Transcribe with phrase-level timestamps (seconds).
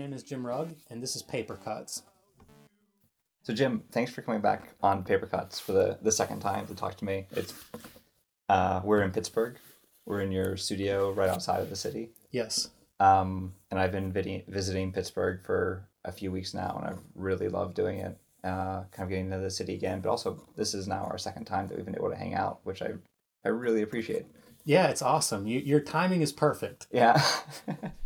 [0.00, 2.04] Name is Jim Rugg, and this is Paper Cuts.
[3.42, 6.74] So Jim, thanks for coming back on Paper Cuts for the, the second time to
[6.74, 7.26] talk to me.
[7.32, 7.52] It's
[8.48, 9.58] uh, we're in Pittsburgh.
[10.06, 12.12] We're in your studio right outside of the city.
[12.30, 12.70] Yes.
[12.98, 17.50] Um, and I've been vid- visiting Pittsburgh for a few weeks now, and I've really
[17.50, 18.16] loved doing it.
[18.42, 21.44] Uh, kind of getting into the city again, but also this is now our second
[21.44, 22.92] time that we've been able to hang out, which I
[23.44, 24.24] I really appreciate.
[24.64, 25.46] Yeah, it's awesome.
[25.46, 26.86] You, your timing is perfect.
[26.90, 27.22] Yeah.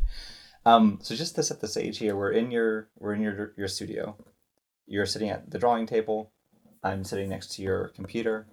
[0.67, 3.69] um, so just to set the stage here, we're in your we're in your your
[3.69, 4.17] studio.
[4.87, 6.33] You're sitting at the drawing table.
[6.83, 8.47] I'm sitting next to your computer.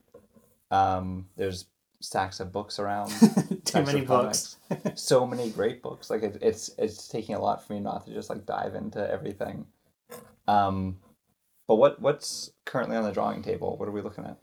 [0.72, 1.66] Um, there's
[2.00, 3.12] stacks of books around.
[3.66, 4.58] Too many books.
[4.96, 6.10] so many great books.
[6.10, 9.10] Like it, it's it's taking a lot for me not to just like dive into
[9.10, 9.66] everything.
[10.48, 10.98] Um,
[11.68, 13.78] but what what's currently on the drawing table?
[13.78, 14.38] What are we looking at?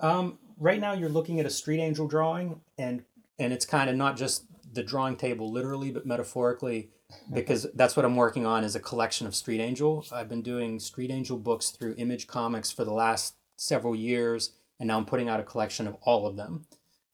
[0.00, 3.04] Um, right now, you're looking at a street angel drawing, and
[3.38, 6.90] and it's kind of not just the drawing table literally, but metaphorically,
[7.32, 10.04] because that's what I'm working on is a collection of street angel.
[10.12, 14.88] I've been doing street angel books through Image Comics for the last several years, and
[14.88, 16.66] now I'm putting out a collection of all of them.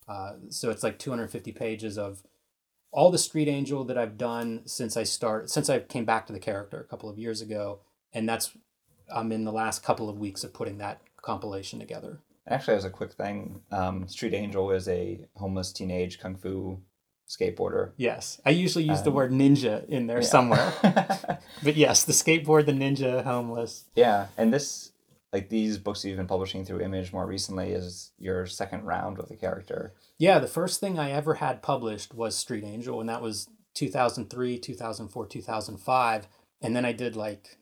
[0.08, 2.22] Uh, so it's like 250 pages of
[2.90, 6.32] all the street angel that I've done since I start since I came back to
[6.32, 7.80] the character a couple of years ago,
[8.12, 8.52] and that's
[9.14, 12.20] I'm in the last couple of weeks of putting that compilation together.
[12.48, 16.80] Actually, as a quick thing, um, Street Angel is a homeless teenage kung fu
[17.28, 17.92] skateboarder.
[17.96, 20.26] Yes, I usually use the Um, word ninja in there Yeah.
[20.28, 20.72] somewhere,
[21.62, 23.84] but yes, the skateboard, the ninja, homeless.
[23.94, 24.92] yeah, and this
[25.32, 29.28] like these books you've been publishing through Image more recently is your second round with
[29.28, 29.92] the character.
[30.16, 34.58] Yeah, the first thing I ever had published was Street Angel, and that was 2003,
[34.58, 36.28] 2004, 2005,
[36.62, 37.58] and then I did like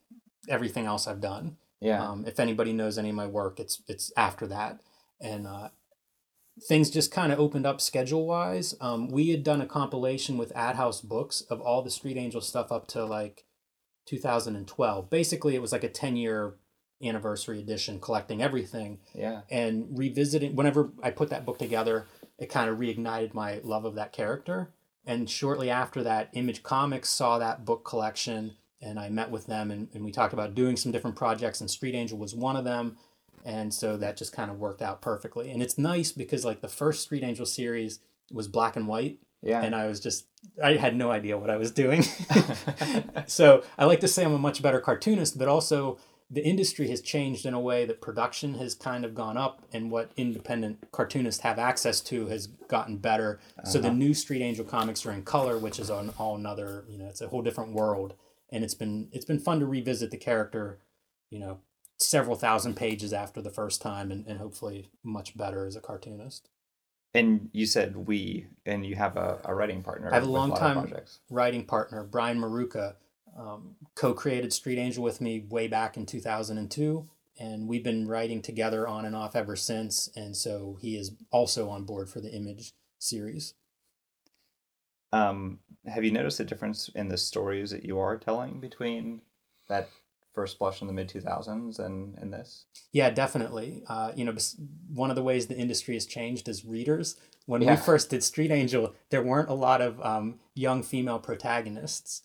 [0.48, 1.56] everything else I've done.
[1.80, 4.80] Yeah, Um, if anybody knows any of my work, it's it's after that,
[5.20, 5.68] and uh,
[6.68, 8.74] things just kind of opened up schedule wise.
[8.80, 12.40] Um, we had done a compilation with Ad House Books of all the Street Angel
[12.40, 13.44] stuff up to like
[14.06, 15.10] 2012.
[15.10, 16.54] Basically, it was like a 10 year
[17.02, 20.56] anniversary edition collecting everything yeah, and revisiting.
[20.56, 22.06] Whenever I put that book together,
[22.38, 24.72] it kind of reignited my love of that character.
[25.06, 29.70] And shortly after that, Image Comics saw that book collection and I met with them
[29.70, 32.64] and, and we talked about doing some different projects and Street Angel was one of
[32.64, 32.96] them.
[33.46, 35.50] And so that just kind of worked out perfectly.
[35.50, 39.62] And it's nice because like the first Street Angel series was black and white yeah.
[39.62, 40.26] and I was just
[40.62, 42.02] I had no idea what I was doing.
[43.26, 45.98] so I like to say I'm a much better cartoonist, but also
[46.28, 49.92] the industry has changed in a way that production has kind of gone up and
[49.92, 53.38] what independent cartoonists have access to has gotten better.
[53.64, 53.96] So the Uh-huh.
[53.96, 57.20] new Street Angel comics are in color, which is on all another, you know, it's
[57.20, 58.14] a whole different world.
[58.50, 60.80] And it's been it's been fun to revisit the character,
[61.30, 61.60] you know,
[61.98, 66.48] several thousand pages after the first time and, and hopefully much better as a cartoonist.
[67.14, 70.10] and you said we, and you have a, a writing partner.
[70.10, 70.94] I have a with lot long-time-
[71.30, 72.94] writing partner, Brian Maruca,
[73.38, 77.08] um, co created Street Angel with me way back in 2002.
[77.38, 80.08] And we've been writing together on and off ever since.
[80.16, 83.52] And so he is also on board for the Image series.
[85.12, 89.20] Um, have you noticed a difference in the stories that you are telling between
[89.68, 89.88] that
[90.36, 92.66] first blush in the mid two thousands and in this?
[92.92, 93.82] Yeah, definitely.
[93.88, 94.34] Uh, you know,
[94.92, 97.16] one of the ways the industry has changed is readers.
[97.46, 97.70] When Yeah.
[97.72, 102.22] we first did Street Angel, there weren't a lot of um, young female protagonists,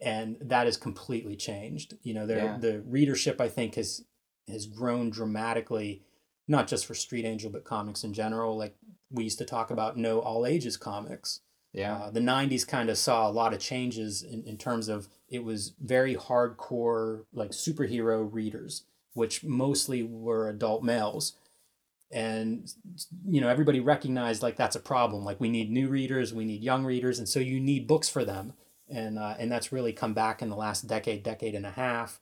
[0.00, 1.96] and that has completely changed.
[2.02, 2.58] You know, Yeah.
[2.58, 4.04] the readership I think has
[4.48, 6.02] has grown dramatically,
[6.48, 8.56] not just for Street Angel but comics in general.
[8.56, 8.74] Like
[9.10, 11.40] we used to talk about no all ages comics.
[11.72, 15.08] Yeah, Uh, the 90s kind of saw a lot of changes in, in terms of
[15.28, 21.34] it was very hardcore, like superhero readers, which mostly were adult males.
[22.10, 22.72] And,
[23.26, 25.24] you know, everybody recognized like that's a problem.
[25.24, 28.24] Like we need new readers, we need young readers, and so you need books for
[28.24, 28.54] them.
[28.88, 32.20] And, uh, and that's really come back in the last decade, decade and a half.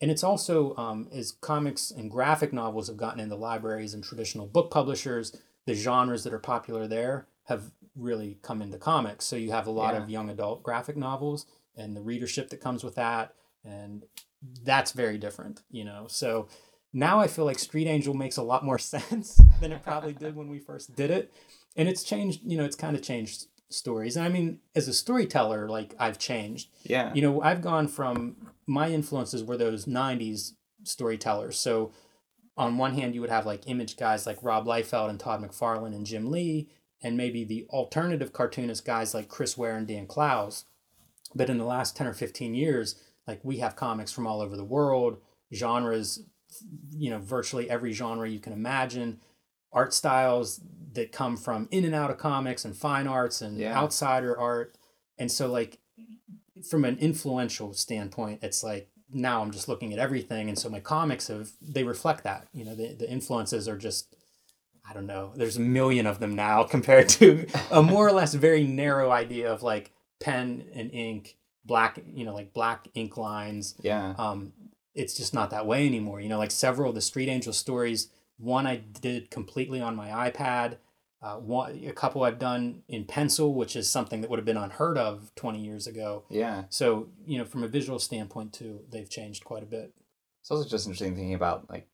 [0.00, 4.46] And it's also, um, as comics and graphic novels have gotten into libraries and traditional
[4.46, 5.36] book publishers,
[5.66, 9.24] the genres that are popular there have really come into comics.
[9.24, 10.02] So you have a lot Yeah.
[10.02, 11.46] of young adult graphic novels
[11.76, 13.34] and the readership that comes with that.
[13.64, 14.04] And
[14.62, 16.06] that's very different, you know.
[16.08, 16.48] So
[16.92, 20.36] now I feel like Street Angel makes a lot more sense than it probably did
[20.36, 21.32] when we first did it.
[21.76, 24.16] And it's changed, you know, it's kind of changed stories.
[24.16, 26.68] And I mean, as a storyteller, like I've changed.
[26.84, 28.36] yeah, You know, I've gone from
[28.66, 30.52] my influences were those 90s
[30.84, 31.58] storytellers.
[31.58, 31.92] So
[32.56, 35.94] on one hand, you would have like image guys like Rob Liefeld and Todd McFarlane
[35.94, 36.68] and Jim Lee,
[37.04, 40.64] and maybe the alternative cartoonist guys like Chris Ware and Dan Clowes.
[41.34, 42.96] But in the last 10 or 15 years,
[43.28, 45.18] like we have comics from all over the world,
[45.52, 46.22] genres,
[46.90, 49.20] you know, virtually every genre you can imagine,
[49.72, 50.60] art styles
[50.92, 53.76] that come from in and out of comics and fine arts and Yeah.
[53.76, 54.78] outsider art.
[55.18, 55.78] And so, like,
[56.70, 60.80] from an influential standpoint, it's like now I'm just looking at everything, and so my
[60.80, 62.48] comics have they reflect that.
[62.52, 64.14] You know, the the influences are just
[64.88, 65.32] I don't know.
[65.34, 69.50] There's a million of them now compared to a more or less very narrow idea
[69.52, 73.74] of like pen and ink, black, you know, like black ink lines.
[73.80, 74.14] Yeah.
[74.18, 74.52] Um,
[74.94, 76.20] it's just not that way anymore.
[76.20, 78.08] You know, like several of the Street Angel stories,
[78.38, 80.76] one I did completely on my iPad.
[81.20, 84.58] Uh, one, a couple I've done in pencil, which is something that would have been
[84.58, 86.24] unheard of 20 years ago.
[86.28, 86.64] Yeah.
[86.68, 89.94] So, you know, from a visual standpoint too, they've changed quite a bit.
[90.42, 91.88] It's also just interesting thinking about like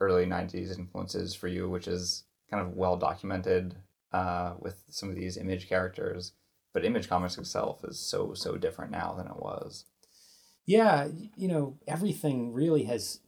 [0.00, 3.74] early 90s influences for you, which is kind of well documented
[4.12, 6.32] uh, with some of these image characters.
[6.74, 9.84] But Image Comics itself is so, so different now than it was.
[10.64, 13.20] Yeah, you know, everything really has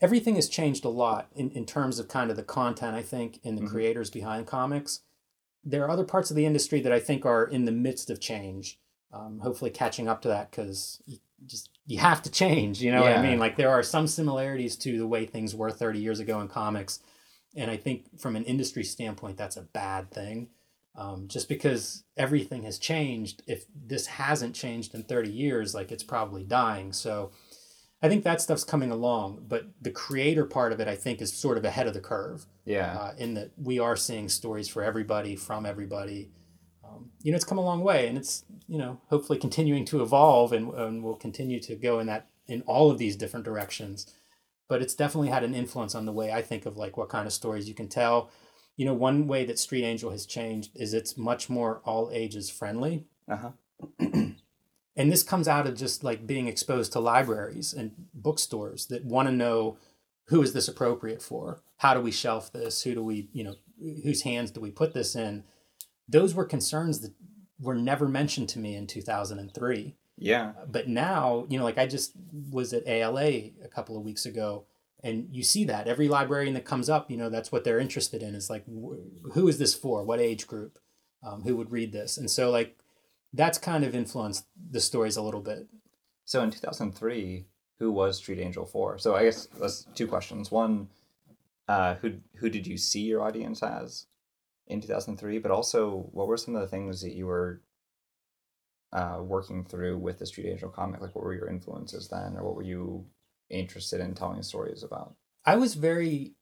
[0.00, 3.38] everything has changed a lot in, in terms of kind of the content, I think,
[3.44, 3.68] and the Mhm.
[3.70, 5.00] creators behind comics.
[5.62, 8.18] There are other parts of the industry that I think are in the midst of
[8.18, 8.78] change.
[9.12, 13.02] Um, hopefully catching up to that because you just you have to change, you know
[13.02, 13.38] what I mean?
[13.40, 17.00] Like there are some similarities to the way things were 30 years ago in comics.
[17.56, 20.48] And I think from an industry standpoint, that's a bad thing.
[20.96, 26.02] Um, just because everything has changed, if this hasn't changed in 30 years, like it's
[26.02, 26.92] probably dying.
[26.92, 27.30] So
[28.02, 31.32] I think that stuff's coming along, but the creator part of it, I think, is
[31.32, 32.96] sort of ahead of the curve Yeah.
[32.98, 36.30] uh, in that we are seeing stories for everybody, from everybody.
[36.84, 40.02] Um, you know, it's come a long way and it's, you know, hopefully continuing to
[40.02, 44.12] evolve and, and will continue to go in that, in all of these different directions.
[44.70, 47.26] But it's definitely had an influence on the way I think of like what kind
[47.26, 48.30] of stories you can tell.
[48.76, 52.48] You know, one way that Street Angel has changed is it's much more all ages
[52.48, 53.04] friendly.
[53.28, 53.50] Uh huh.
[53.98, 59.26] and this comes out of just like being exposed to libraries and bookstores that want
[59.26, 59.76] to know
[60.26, 61.60] who is this appropriate for?
[61.78, 62.82] How do we shelf this?
[62.82, 63.56] Who do we you know
[64.04, 65.42] whose hands do we put this in?
[66.08, 67.12] Those were concerns that
[67.58, 70.52] were never mentioned to me in 2003 Yeah.
[70.70, 72.12] but now you know like i just
[72.50, 74.64] was at ala a couple of weeks ago
[75.02, 78.22] and you see that every librarian that comes up you know that's what they're interested
[78.22, 80.78] in is like wh- who is this for what age group
[81.22, 82.76] um, who would read this and so like
[83.32, 85.68] that's kind of influenced the stories a little bit
[86.24, 87.46] So in 2003,
[87.78, 88.98] who was Street Angel for?
[88.98, 90.50] So I guess that's two questions.
[90.50, 90.88] One,
[91.66, 94.06] uh, who who did you see your audience as
[94.66, 95.38] in 2003?
[95.38, 97.60] But also, what were some of the things that you were
[98.92, 101.00] uh, working through with the Street Angel comic?
[101.00, 103.06] Like, what were your influences then, or what were you
[103.50, 105.14] interested in telling stories about?
[105.46, 106.34] i was very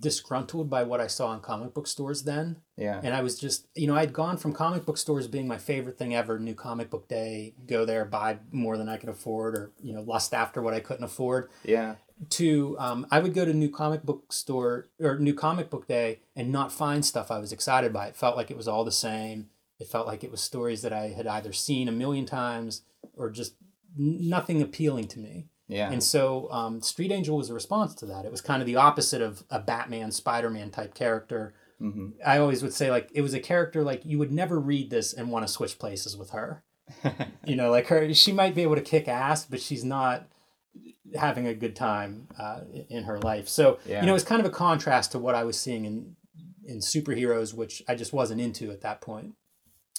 [0.00, 3.00] disgruntled by what i saw in comic book stores then Yeah.
[3.02, 5.98] and i was just you know i'd gone from comic book stores being my favorite
[5.98, 9.72] thing ever new comic book day go there buy more than i could afford or
[9.82, 11.96] you know lust after what i couldn't afford Yeah.
[12.30, 16.20] to um, I would go to new comic book store or new comic book day
[16.36, 18.06] and not find stuff I was excited by.
[18.06, 19.48] It felt like it was all the same.
[19.78, 22.82] It felt like it was stories that I had either seen a million times
[23.16, 23.54] or just
[23.96, 25.46] nothing appealing to me.
[25.68, 25.90] Yeah.
[25.90, 28.24] And so um, Street Angel was a response to that.
[28.24, 31.54] It was kind of the opposite of a Batman, Spider Man type character.
[31.78, 34.90] hmm I always would say like it was a character like you would never read
[34.90, 36.62] this and want to switch places with her
[37.46, 40.28] you know like her she might be able to kick ass but she's not
[41.14, 44.00] having a good time uh, in her life so Yeah.
[44.00, 46.16] you know it's kind of a contrast to what i was seeing in
[46.64, 49.34] in superheroes which i just wasn't into at that point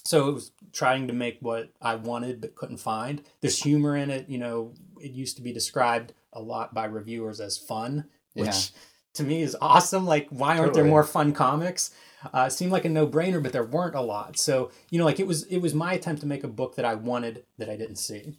[0.06, 3.24] so it was trying to make what i wanted but couldn't find.
[3.42, 7.40] There's humor in it you know it used to be described a lot by reviewers
[7.42, 8.80] as fun which Yeah.
[9.16, 10.06] to me is awesome.
[10.06, 11.92] Like why aren't there more fun comics?
[12.34, 14.38] Uh, seemed like a no-brainer but there weren't a lot.
[14.38, 16.86] So you know like it was it was my attempt to make a book that
[16.86, 18.38] i wanted that i didn't see.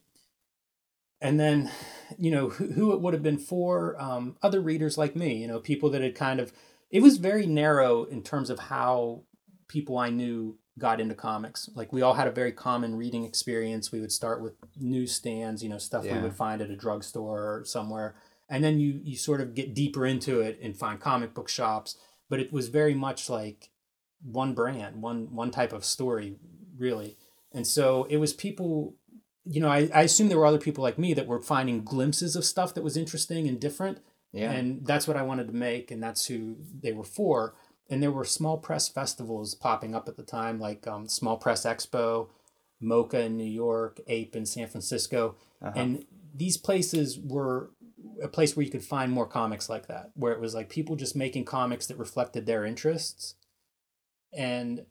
[1.21, 1.71] And then
[2.19, 5.49] you know who, who it would have been for um, other readers like me you
[5.49, 6.53] know people that had kind of
[6.91, 9.23] it was very narrow in terms of how
[9.69, 11.71] people i knew got into comics.
[11.75, 13.91] Like we all had a very common reading experience.
[13.91, 17.65] We would start with newsstands you know stuff we would find at a drugstore or
[17.65, 18.15] somewhere.
[18.49, 21.97] And then you you sort of get deeper into it and find comic book shops.
[22.29, 23.71] But it was very much like
[24.23, 26.37] one brand one one type of story
[26.77, 27.17] really.
[27.53, 28.97] And so it was people
[29.45, 32.37] you know I, I assume there were other people like me that were finding glimpses
[32.37, 33.99] of stuff that was interesting and different.
[34.33, 34.51] Yeah.
[34.51, 37.55] and that's what i wanted to make and that's who they were for
[37.89, 41.65] and there were small press festivals popping up at the time like um, small press
[41.65, 42.29] expo
[42.83, 45.73] MoCCA in new york ape in san francisco Uh-huh.
[45.77, 47.71] and these places were
[48.23, 50.97] a place where you could find more comics like that where it was like people
[50.97, 53.35] just making comics that reflected their interests
[54.33, 54.85] and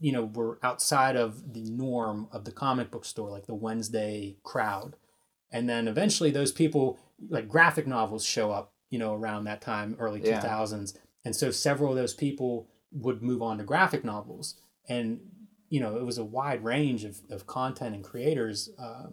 [0.00, 4.36] you know were outside of the norm of the comic book store like the wednesday
[4.42, 4.96] crowd
[5.52, 9.94] and then eventually those people like graphic novels show up you know around that time
[9.98, 10.40] early Yeah.
[10.40, 14.56] 2000s and so several of those people would move on to graphic novels
[14.88, 15.20] and
[15.68, 19.06] you know, it was a wide range of, of content and creators, uh,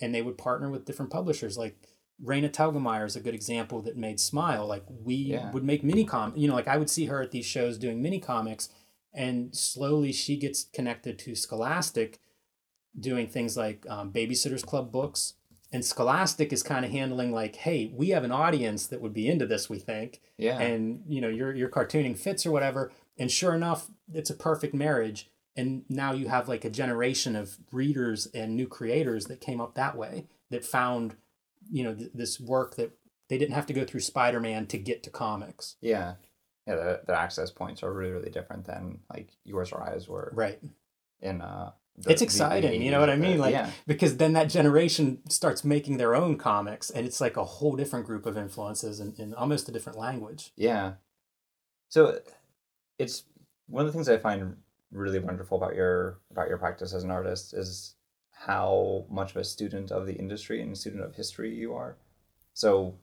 [0.00, 1.56] and they would partner with different publishers.
[1.56, 1.76] Like
[2.20, 4.66] Raina Telgemeier is a good example that made Smile.
[4.66, 5.52] Like we Yeah.
[5.52, 8.02] would make mini com, you know, like I would see her at these shows doing
[8.02, 8.68] mini comics,
[9.14, 12.18] and slowly she gets connected to Scholastic,
[12.98, 15.34] doing things like um, Babysitters Club books.
[15.72, 19.26] And Scholastic is kind of handling like, hey, we have an audience that would be
[19.28, 19.70] into this.
[19.70, 20.58] We think, Yeah.
[20.60, 24.72] and you know your your cartooning fits or whatever and sure enough it's a perfect
[24.74, 29.60] marriage and now you have like a generation of readers and new creators that came
[29.60, 31.14] up that way that found
[31.70, 32.90] you know th- this work that
[33.28, 36.14] they didn't have to go through spider-man to get to comics yeah.
[36.66, 36.76] Yeah.
[36.76, 40.58] The, the access points are really, really different than like yours or ours were right
[41.20, 41.72] in uh.
[41.96, 43.70] The- it's the- the exciting you know what i mean like yeah.
[43.86, 48.06] because then that generation starts making their own comics and it's like a whole different
[48.06, 50.94] group of influences and, and almost a different language Yeah.
[51.88, 52.20] So
[52.98, 53.24] it's
[53.66, 54.56] one of the things I find
[54.90, 57.94] really wonderful about your about your practice as an artist is
[58.30, 61.96] how much of a student of the industry and a student of history you are.
[62.54, 62.94] So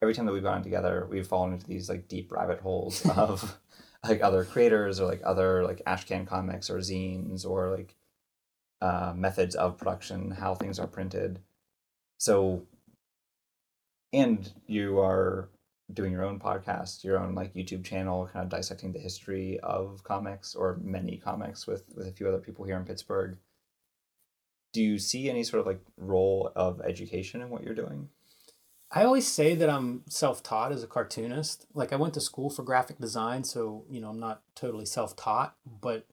[0.00, 3.58] every time that we've gone together, we've fallen into these like deep rabbit holes of
[4.02, 7.94] like other creators or like other like ashcan comics or zines or like
[8.80, 11.40] uh, methods of production, how things are printed.
[12.18, 12.66] So
[14.12, 15.50] and you are
[15.92, 20.02] doing your own podcast, your own like YouTube channel, kind of dissecting the history of
[20.04, 23.36] comics or many comics with with a few other people here in Pittsburgh.
[24.72, 28.08] Do you see any sort of like role of education in what you're doing?
[28.90, 31.66] I always say that I'm self-taught as a cartoonist.
[31.74, 35.56] Like I went to school for graphic design, so you know I'm not totally self-taught,
[35.66, 36.06] but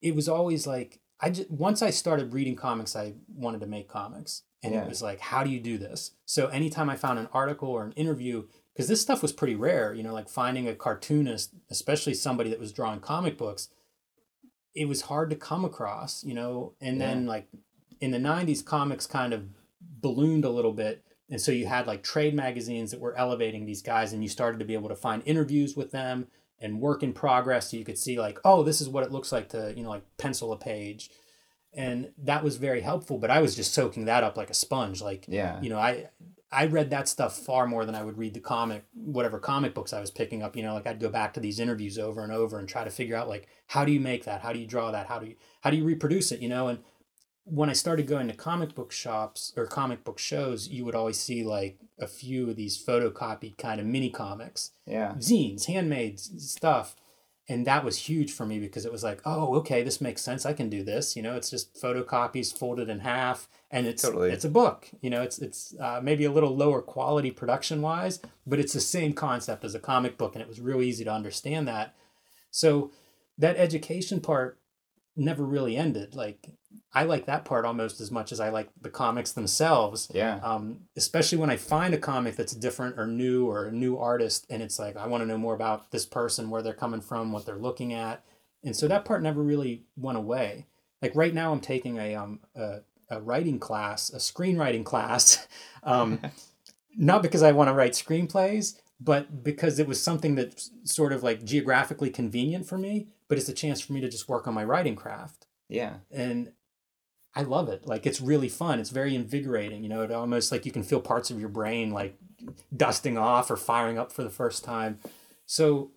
[0.00, 3.88] it was always like I just once I started reading comics, I wanted to make
[3.88, 4.82] comics, and Yeah.
[4.82, 6.12] it was like, how do you do this?
[6.24, 9.92] So anytime I found an article or an interview, because this stuff was pretty rare,
[9.92, 13.68] you know, like finding a cartoonist, especially somebody that was drawing comic books,
[14.74, 16.74] it was hard to come across, you know.
[16.80, 17.48] And then like
[18.00, 19.48] in the '90s, comics kind of
[19.80, 23.82] ballooned a little bit and so you had like trade magazines that were elevating these
[23.82, 26.26] guys, and you started to be able to find interviews with them
[26.60, 27.70] and work in progress.
[27.70, 29.90] So you could see like, oh, this is what it looks like to, you know,
[29.90, 31.10] like pencil a page.
[31.74, 35.00] And that was very helpful, but I was just soaking that up like a sponge.
[35.02, 35.60] Like, Yeah.
[35.60, 36.08] you know, I
[36.50, 39.92] I read that stuff far more than I would read the comic, whatever comic books
[39.92, 40.56] I was picking up.
[40.56, 42.90] You know, like I'd go back to these interviews over and over and try to
[42.90, 44.40] figure out like how do you make that?
[44.40, 45.06] How do you draw that?
[45.08, 46.40] How do you how do you reproduce it?
[46.40, 46.78] You know, and
[47.50, 51.18] when I started going to comic book shops or comic book shows, you would always
[51.18, 55.14] see like a few of these photocopied kind of mini comics, Yeah.
[55.18, 56.94] zines, handmade stuff.
[57.50, 60.44] And that was huge for me because it was like, oh, okay, this makes sense.
[60.44, 61.16] I can do this.
[61.16, 64.30] You know, it's just photocopies folded in half, and it's Totally.
[64.30, 64.90] it's a book.
[65.00, 68.80] You know, it's it's uh, maybe a little lower quality production wise, but it's the
[68.82, 71.94] same concept as a comic book, and it was real easy to understand that.
[72.50, 72.90] So
[73.38, 74.58] that education part
[75.18, 76.14] never really ended.
[76.14, 76.48] Like
[76.94, 80.10] I like that part almost as much as I like the comics themselves.
[80.14, 80.40] Yeah.
[80.42, 84.46] Um, especially when I find a comic that's different or new or a new artist,
[84.48, 87.32] and it's like I want to know more about this person, where they're coming from,
[87.32, 88.24] what they're looking at,
[88.64, 90.66] and so that part never really went away.
[91.02, 92.78] Like right now, I'm taking a um a,
[93.10, 95.46] a writing class, a screenwriting class,
[95.82, 96.20] um,
[96.96, 101.22] not because I want to write screenplays, but because it was something that's sort of
[101.22, 104.54] like geographically convenient for me, but it's a chance for me to just work on
[104.54, 105.96] my writing craft Yeah.
[106.10, 106.52] and
[107.34, 107.86] I love it.
[107.86, 108.80] Like it's really fun.
[108.80, 109.82] It's very invigorating.
[109.84, 112.16] You know, it almost like you can feel parts of your brain like
[112.74, 114.98] dusting off or firing up for the first time.
[115.46, 115.92] So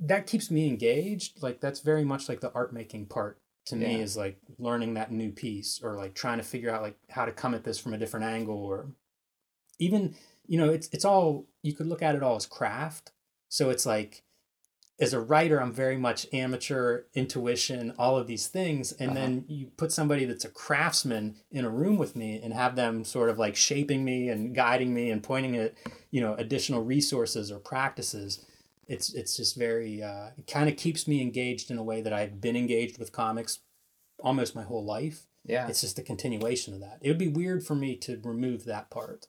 [0.00, 1.42] that keeps me engaged.
[1.42, 5.12] Like that's very much like the art making part to me is like learning that
[5.12, 7.94] new piece or like trying to figure out like how to come at this from
[7.94, 8.88] a different angle or
[9.78, 10.14] even
[10.48, 13.12] you know it's it's all you could look at it all as craft.
[13.48, 14.24] So it's like
[15.00, 18.92] as a writer, I'm very much amateur, intuition, all of these things.
[18.92, 19.20] And Uh-huh.
[19.20, 23.04] then you put somebody that's a craftsman in a room with me and have them
[23.04, 25.74] sort of like shaping me and guiding me and pointing at,
[26.10, 28.44] you know, additional resources or practices.
[28.86, 32.12] It's it's just very uh, it kind of keeps me engaged in a way that
[32.12, 33.60] I've been engaged with comics
[34.20, 35.26] almost my whole life.
[35.44, 35.66] Yeah.
[35.68, 36.98] It's just a continuation of that.
[37.00, 39.26] It would be weird for me to remove that part.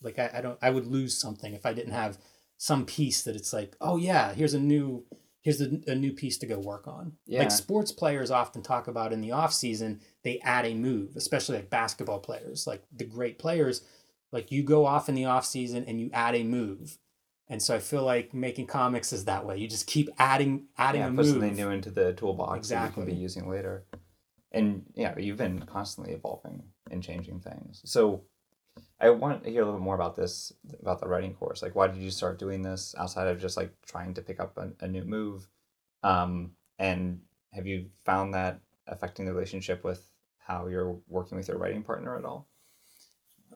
[0.00, 2.18] Like I, I don't I would lose something if I didn't have
[2.62, 5.04] some piece that it's like, oh yeah, here's a new
[5.40, 7.14] here's a, a new piece to go work on.
[7.26, 7.40] Yeah.
[7.40, 11.56] Like sports players often talk about in the off season, they add a move, especially
[11.56, 13.82] like basketball players, like the great players,
[14.30, 16.98] like you go off in the off season and you add a move.
[17.48, 19.58] And so I feel like making comics is that way.
[19.58, 21.26] You just keep adding adding yeah, a put move.
[21.26, 23.06] something new into the toolbox that you Exactly.
[23.06, 23.86] can be using later.
[24.52, 27.82] And yeah, you've been constantly evolving and changing things.
[27.86, 28.22] So
[29.02, 31.60] I want to hear a little bit more about this, about the writing course.
[31.60, 34.56] Like, why did you start doing this outside of just like trying to pick up
[34.56, 35.48] a, a new move?
[36.04, 37.20] Um, and
[37.52, 42.16] have you found that affecting the relationship with how you're working with your writing partner
[42.16, 42.46] at all?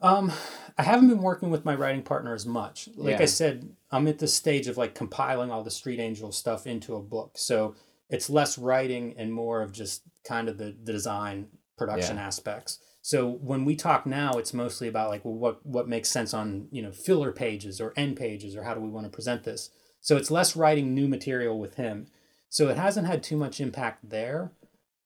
[0.01, 0.31] Um,
[0.77, 2.89] I haven't been working with my writing partner as much.
[2.95, 3.23] Like Yeah.
[3.23, 6.95] I said, I'm at the stage of like compiling all the Street Angel stuff into
[6.95, 7.37] a book.
[7.37, 7.75] So
[8.09, 12.79] it's less writing and more of just kind of the, the design production aspects.
[13.07, 16.67] So when we talk now, it's mostly about like, well, what what makes sense on
[16.71, 19.69] you know filler pages or end pages or how do we want to present this.
[20.01, 22.07] So it's less writing new material with him.
[22.49, 24.51] So it hasn't had too much impact there.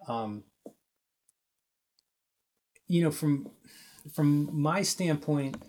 [0.08, 0.46] Um,
[2.88, 3.52] you know, from
[4.12, 5.62] from my standpoint,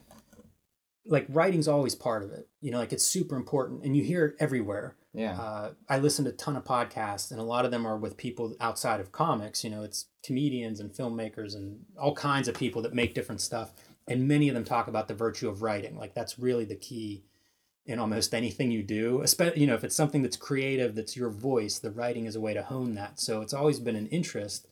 [1.05, 2.49] like writing's always part of it.
[2.63, 4.97] You know, like it's super important, and you hear it everywhere.
[5.13, 5.39] Yeah.
[5.39, 8.17] Uh, I listen to a ton of podcasts, and a lot of them are with
[8.17, 9.63] people outside of comics.
[9.63, 13.73] You know, it's comedians and filmmakers and all kinds of people that make different stuff.
[14.09, 15.97] And many of them talk about the virtue of writing.
[15.97, 17.25] Like that's really the key
[17.87, 19.21] in almost anything you do.
[19.23, 22.41] Especially, you know, if it's something that's creative, that's your voice, the writing is a
[22.41, 23.19] way to hone that.
[23.19, 24.69] So it's always been an interest.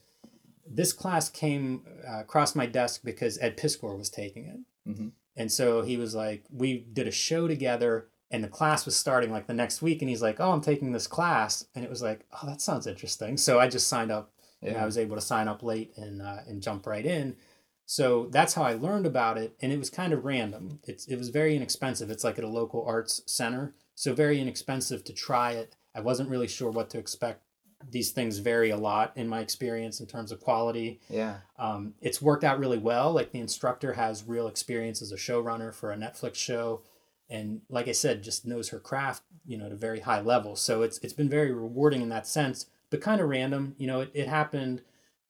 [0.65, 4.59] This class came uh, across my desk because Ed Piskor was taking it.
[4.93, 8.95] hmm And so he was like, we did a show together and the class was
[8.95, 10.01] starting like the next week.
[10.01, 11.65] And he's like, oh, I'm taking this class.
[11.75, 13.35] And it was like, oh, that sounds interesting.
[13.37, 14.30] So I just signed up.
[14.61, 14.83] And Yeah.
[14.83, 17.35] I was able to sign up late and, uh, and jump right in.
[17.85, 19.55] So that's how I learned about it.
[19.61, 20.79] And it was kind of random.
[20.83, 22.09] It's, it was very inexpensive.
[22.09, 23.73] It's like at a local arts center.
[23.95, 25.75] So very inexpensive to try it.
[25.93, 27.41] I wasn't really sure what to expect.
[27.89, 31.37] These things vary a lot in my experience in terms of quality Yeah.
[31.57, 33.11] um, it's worked out really well.
[33.11, 36.83] Like the instructor has real experience as a showrunner for a Netflix show,
[37.27, 40.55] and like I said, just knows her craft, you know, at a very high level.
[40.55, 43.73] So it's it's been very rewarding in that sense, but kind of random.
[43.79, 44.81] You know, it, it happened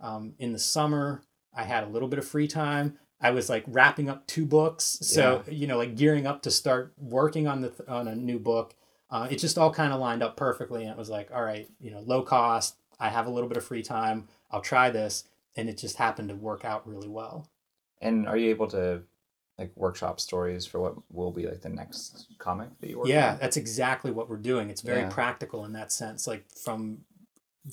[0.01, 1.21] um, in the summer.
[1.55, 2.97] I had a little bit of free time.
[3.21, 6.93] I was like wrapping up two books, so you know, like gearing up to start
[6.97, 8.75] working on the on a new book.
[9.09, 11.69] Uh, it just all kind of lined up perfectly, and it was like, all right,
[11.79, 12.75] you know, low cost.
[12.99, 14.27] I have a little bit of free time.
[14.51, 15.23] I'll try this
[15.55, 17.47] and it just happened to work out really well.
[17.99, 19.01] And are you able to
[19.57, 23.33] like workshop stories for what will be like the next comic that you work Yeah,
[23.33, 23.37] on?
[23.39, 24.69] that's exactly what we're doing.
[24.69, 25.09] It's very Yeah.
[25.09, 26.25] practical in that sense.
[26.27, 26.99] Like from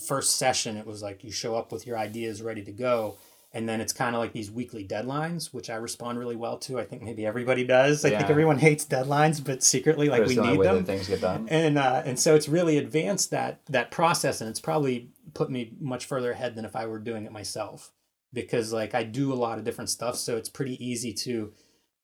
[0.06, 3.16] first session, it was like you show up with your ideas ready to go.
[3.52, 6.78] And then it's kind of like these weekly deadlines, which I respond really well to.
[6.78, 8.04] I think maybe everybody does.
[8.04, 10.76] I think everyone hates deadlines, but secretly, like we need way them.
[10.76, 11.48] that things get done.
[11.48, 15.72] and uh, and so it's really advanced that that process and it's probably put me
[15.80, 17.90] much further ahead than if I were doing it myself
[18.32, 21.52] because like I do a lot of different stuff so it's pretty easy to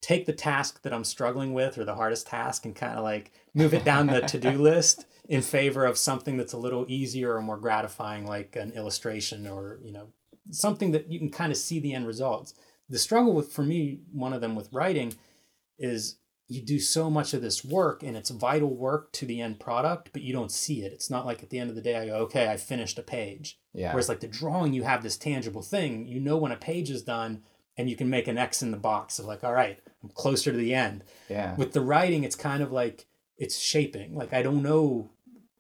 [0.01, 3.33] take the task that I'm struggling with or the hardest task and kind of like
[3.55, 7.43] move it down the to-do list in favor of something that's a little easier or
[7.43, 10.09] more gratifying like an illustration or you know
[10.51, 12.55] something that you can kind of see the end results
[12.91, 15.15] the struggle with for me one of them with writing
[15.79, 19.59] is you do so much of this work and it's vital work to the end
[19.59, 20.93] product, but you don't see it.
[20.93, 23.03] It's not like at the end of the day, I go, okay, I finished a
[23.03, 23.59] page.
[23.73, 23.93] Yeah.
[23.93, 26.07] Whereas like the drawing, you have this tangible thing.
[26.07, 27.43] You know when a page is done
[27.79, 30.53] and you can make an X in the box of like, all right, I'm closer
[30.53, 31.03] to the end.
[31.29, 31.57] yeah.
[31.57, 33.07] With the writing, it's kind of like
[33.39, 34.15] it's shaping.
[34.15, 35.11] Like I don't know,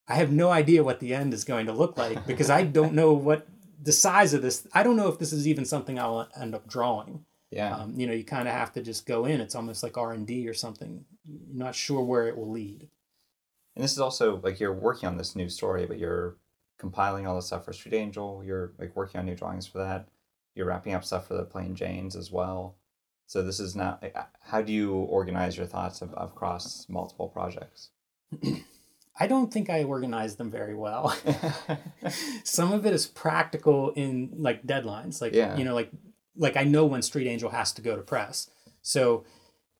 [0.08, 2.92] I have no idea what the end is going to look like because I don't
[2.94, 3.46] know what
[3.82, 4.66] the size of this.
[4.72, 7.74] I don't know if this is even something I'll end up drawing Yeah.
[7.76, 10.48] um, you know you kind of have to just go in it's almost like r&d
[10.48, 12.88] or something you're not sure where it will lead
[13.76, 16.36] And this is also like you're working on this new story, but you're
[16.78, 18.42] compiling all the stuff for Street Angel.
[18.44, 20.08] You're like working on new drawings for that.
[20.54, 22.76] You're wrapping up stuff for the Plain Janes as well.
[23.26, 24.04] So this is not.
[24.40, 27.90] How do you organize your thoughts of, across multiple projects?
[29.18, 31.16] i don't think i organize them very well.
[32.44, 35.56] Some of it is practical in like deadlines like Yeah.
[35.56, 35.90] you know like
[36.36, 38.50] like i know when street angel has to go to press
[38.82, 39.24] so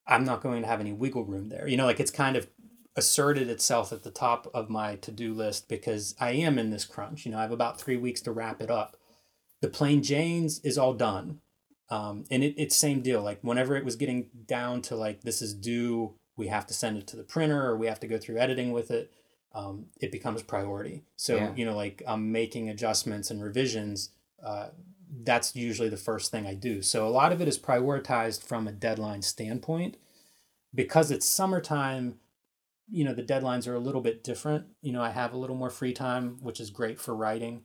[0.07, 1.67] i'm not going to have any wiggle room there.
[1.67, 2.47] You know like it's kind of
[2.95, 7.25] asserted itself at the top of my to-do list because i am in this crunch.
[7.25, 8.95] You know i have about three weeks to wrap it up.
[9.61, 11.39] The plain janes is all done
[11.89, 13.21] um, and it, it's same deal.
[13.21, 16.97] Like whenever it was getting down to like this is due we have to send
[16.97, 19.11] it to the printer or we have to go through editing with it
[19.55, 21.03] um, it becomes priority.
[21.15, 21.53] So Yeah.
[21.55, 24.09] you know like i'm making adjustments and revisions
[24.45, 24.67] uh,
[25.23, 26.81] that's usually the first thing i do.
[26.81, 29.95] So a lot of it is prioritized from a deadline standpoint.
[30.73, 32.19] Because it's summertime
[32.97, 34.65] you know the deadlines are a little bit different.
[34.81, 37.63] You know i have a little more free time which is great for writing.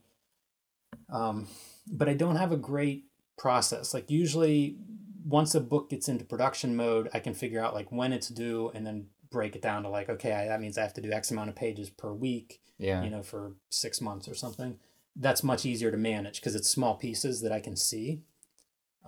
[1.13, 1.49] Um,
[1.91, 3.05] but i don't have a great
[3.37, 3.93] process.
[3.95, 4.77] Like usually
[5.25, 8.71] once a book gets into production mode i can figure out like when it's due
[8.75, 11.13] and then break it down to like okay I, that means i have to do
[11.13, 13.03] x amount of pages per week yeah.
[13.03, 14.79] you know for six months or something
[15.17, 18.23] that's much easier to manage because it's small pieces that i can see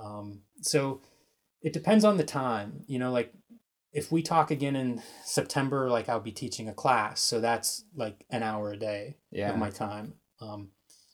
[0.02, 1.02] um, so
[1.60, 3.32] it depends on the time you know like
[3.92, 8.24] if we talk again in september like i'll be teaching a class so that's like
[8.30, 9.50] an hour a day yeah.
[9.50, 10.14] of my time.
[10.40, 10.68] Um,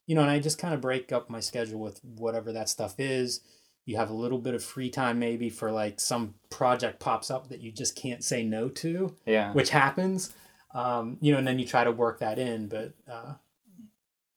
[0.07, 2.94] you know, and I just kind of break up my schedule with whatever that stuff
[2.99, 3.40] is.
[3.88, 7.48] You have a little bit of free time maybe for like some project pops up
[7.48, 9.55] that you just can't say no to, Yeah.
[9.55, 10.35] which happens.
[10.74, 12.68] Um, you know, and then you try to work that in.
[12.68, 13.35] But uh,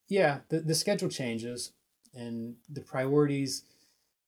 [0.08, 1.74] yeah, the, the schedule changes
[2.14, 3.66] and the priorities,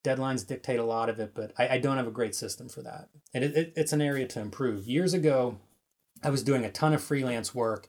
[0.03, 2.81] deadlines dictate a lot of it, but I, I don't have a great system for
[2.81, 3.07] that.
[3.33, 4.85] And it, it, it's an area to improve.
[4.87, 5.57] Years ago,
[6.21, 7.87] I was doing a ton of freelance work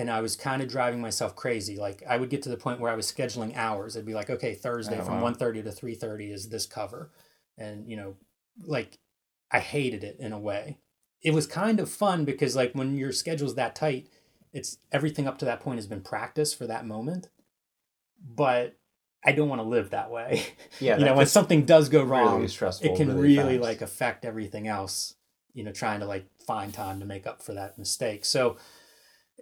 [0.00, 1.76] and I was kind of driving myself crazy.
[1.76, 3.94] Like I would get to the point where I was scheduling hours.
[3.96, 5.30] It'd be like, okay, Thursday Oh, from wow.
[5.30, 7.10] 1.30 to 3.30 is this cover.
[7.58, 8.16] And, you know,
[8.64, 8.98] like
[9.50, 10.78] I hated it in a way.
[11.22, 14.08] It was kind of fun because like when your schedule's that tight,
[14.54, 17.28] it's everything up to that point has been practice for that moment.
[18.26, 18.78] But
[19.22, 20.46] I don't want to live that way.
[20.80, 20.96] Yeah.
[20.96, 23.60] you know, when something does go wrong, really it can really, fast.
[23.60, 25.16] like affect everything else
[25.52, 28.56] you know trying to like find time to make up for that mistake so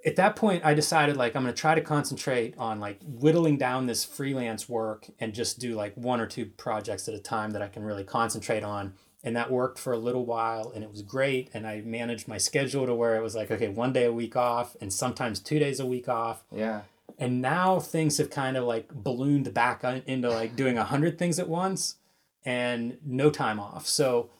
[0.04, 3.56] at that point i decided like i'm going to try to concentrate on like whittling
[3.56, 7.50] down this freelance work and just do like one or two projects at a time
[7.52, 8.94] that i can really concentrate on.
[9.24, 11.50] And that worked for a little while and it was great.
[11.52, 14.36] And i managed my schedule to where it was like okay one day a week
[14.36, 16.44] off and sometimes two days a week off.
[16.52, 16.82] Yeah.
[17.18, 21.38] and now things have kind of like ballooned back into like doing a hundred things
[21.38, 21.96] at once
[22.44, 23.86] and no time off.
[23.86, 24.30] So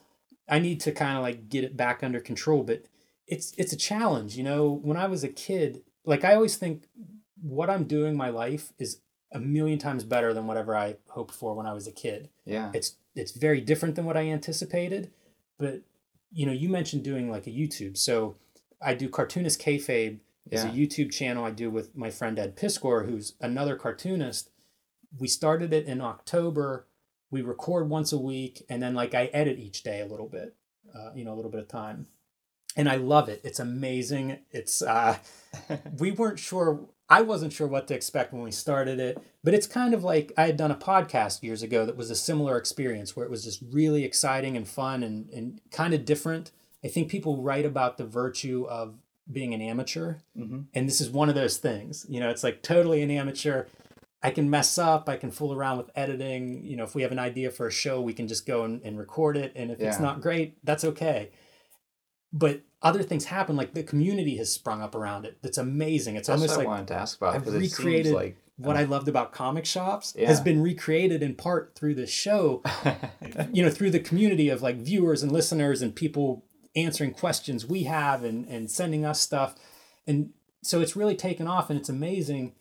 [0.48, 2.62] i need to kind of like get it back under control.
[2.62, 2.84] But
[3.28, 6.84] it's it's a challenge you know when i was a kid like i always think
[7.42, 9.00] what i'm doing my life is
[9.32, 12.70] a million times better than whatever i hoped for when i was a kid Yeah.
[12.74, 15.10] it's it's very different than what I anticipated.
[15.58, 15.80] But
[16.30, 17.96] you know, you mentioned doing like a YouTube.
[17.96, 18.36] So
[18.80, 20.20] I do cartoonist kayfabe
[20.52, 24.50] is a YouTube channel I do with my friend Ed Piskor, who's another cartoonist.
[25.18, 26.86] We started it in October.
[27.32, 30.54] We record once a week, and then like I edit each day a little bit,
[30.94, 32.06] uh, you know, a little bit of time,
[32.76, 33.40] and I love it.
[33.44, 34.38] It's amazing.
[34.50, 35.18] It's uh,
[35.98, 39.66] we weren't sure i wasn't sure what to expect when we started it but it's
[39.66, 43.16] kind of like i had done a podcast years ago that was a similar experience
[43.16, 46.50] where it was just really exciting and fun and, and kind of different.
[46.84, 48.94] I think people write about the virtue of
[49.30, 52.06] being an amateur hmm and this is one of those things.
[52.08, 53.64] You know it's like totally an amateur.
[54.22, 55.08] I can mess up.
[55.08, 56.64] I can fool around with editing.
[56.64, 58.82] You know if we have an idea for a show we can just go and,
[58.82, 59.52] and record it.
[59.56, 61.30] And if it's not great that's okay
[62.32, 65.38] but other things happen like the community has sprung up around it.
[65.42, 66.16] That's amazing.
[66.16, 68.12] It's That's almost what like I wanted to ask about I've because it seems recreated
[68.12, 70.26] like what uh, i loved about comic shops Yeah.
[70.26, 72.60] has been recreated in part through this show
[73.52, 77.84] you know through the community of like viewers and listeners and people answering questions we
[77.84, 79.54] have and and sending us stuff.
[80.06, 80.30] And
[80.62, 82.54] so it's really taken off and it's amazing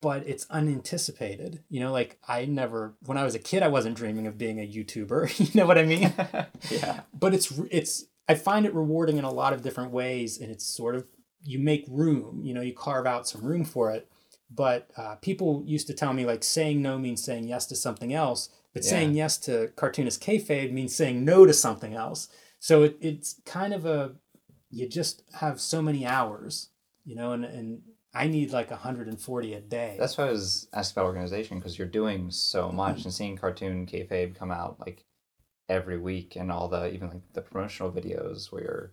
[0.00, 1.62] but it's unanticipated.
[1.68, 4.58] You know like i never when i was a kid i wasn't dreaming of being
[4.58, 5.28] a youtuber.
[5.54, 6.12] You know what i mean?
[6.70, 7.00] Yeah.
[7.18, 10.64] but it's it's i find it rewarding in a lot of different ways and it's
[10.66, 11.06] sort of
[11.44, 14.08] you make room you know you carve out some room for it.
[14.54, 18.12] But uh, people used to tell me like saying no means saying yes to something
[18.12, 18.90] else but Yeah.
[18.90, 22.28] saying yes to cartoonist kayfabe means saying no to something else.
[22.58, 24.12] So it, it's kind of a
[24.70, 26.68] you just have so many hours
[27.04, 27.82] you know and, and
[28.14, 29.96] i need like 140 a day.
[29.98, 33.86] That's why I was asked about organization because you're doing so much and seeing cartoon
[33.86, 35.04] kayfabe come out like
[35.72, 38.92] every week and all the even like the promotional videos where you're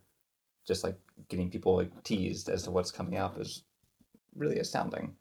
[0.67, 0.97] just like
[1.29, 3.63] getting people like teased as to what's coming up is
[4.35, 5.15] really astounding.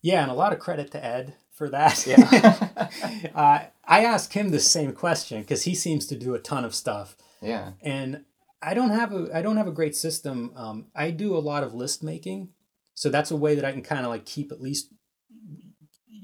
[0.00, 2.88] yeah and a lot of credit to ed for that Yeah.
[3.34, 6.74] uh, i asked him the same question because he seems to do a ton of
[6.74, 7.72] stuff yeah.
[7.82, 8.24] and
[8.62, 10.52] I don't have a I don't have a great system.
[10.54, 12.50] Um, I do a lot of list making,
[12.94, 14.92] so that's a way that I can kind of like keep at least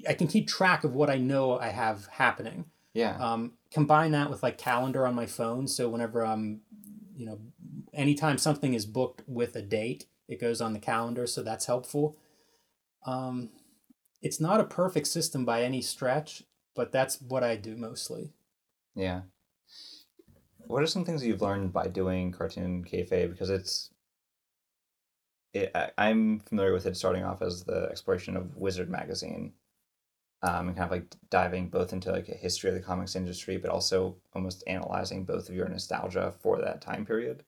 [0.09, 2.67] I can keep track of what I know I have happening.
[2.95, 3.17] Yeah.
[3.19, 6.63] Um, combine that with like calendar on my phone, so whenever I'm,
[7.15, 7.39] you know,
[7.93, 12.17] anytime something is booked with a date, it goes on the calendar, so that's helpful.
[13.07, 13.51] Um,
[14.21, 16.43] it's not a perfect system by any stretch,
[16.75, 18.33] but that's what I do mostly.
[18.95, 19.23] Yeah.
[20.67, 23.31] What are some things you've learned by doing cartoon kayfabe?
[23.31, 23.91] Because it's,
[25.55, 29.53] it, I, I'm familiar with it starting off as the exploration of Wizard magazine,
[30.43, 33.57] um, and kind of like diving both into like a history of the comics industry,
[33.57, 37.43] but also almost analyzing both of your nostalgia for that time period.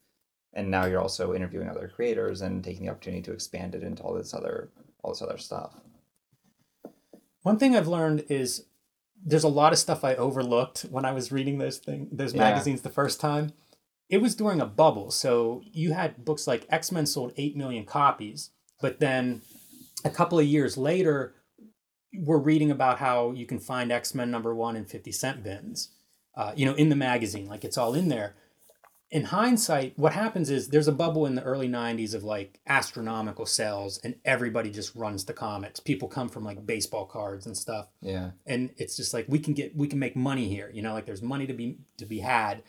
[0.53, 4.03] And now you're also interviewing other creators and taking the opportunity to expand it into
[4.03, 4.71] all this other
[5.03, 5.81] all this other stuff.
[7.43, 8.65] One thing I've learned is
[9.25, 12.41] there's a lot of stuff I overlooked when I was reading those thing those Yeah.
[12.41, 13.53] magazines the first time.
[14.09, 17.85] It was during a bubble, so you had books like X Men sold eight million
[17.85, 18.51] copies,
[18.81, 19.43] but then
[20.05, 21.35] a couple of years later,
[22.15, 25.91] we're reading about how you can find X Men number one in fifty cent bins,
[26.37, 28.35] uh, you know, in the magazine, like it's all in there.
[29.11, 33.45] in hindsight, what happens is there's a bubble in the early 90s of like astronomical
[33.45, 35.81] sales and everybody just runs to comics.
[35.81, 37.89] People come from like baseball cards and stuff.
[38.01, 38.31] Yeah.
[38.47, 41.07] And it's just like we can get we can make money here, you know, like
[41.07, 42.63] there's money to be to be had.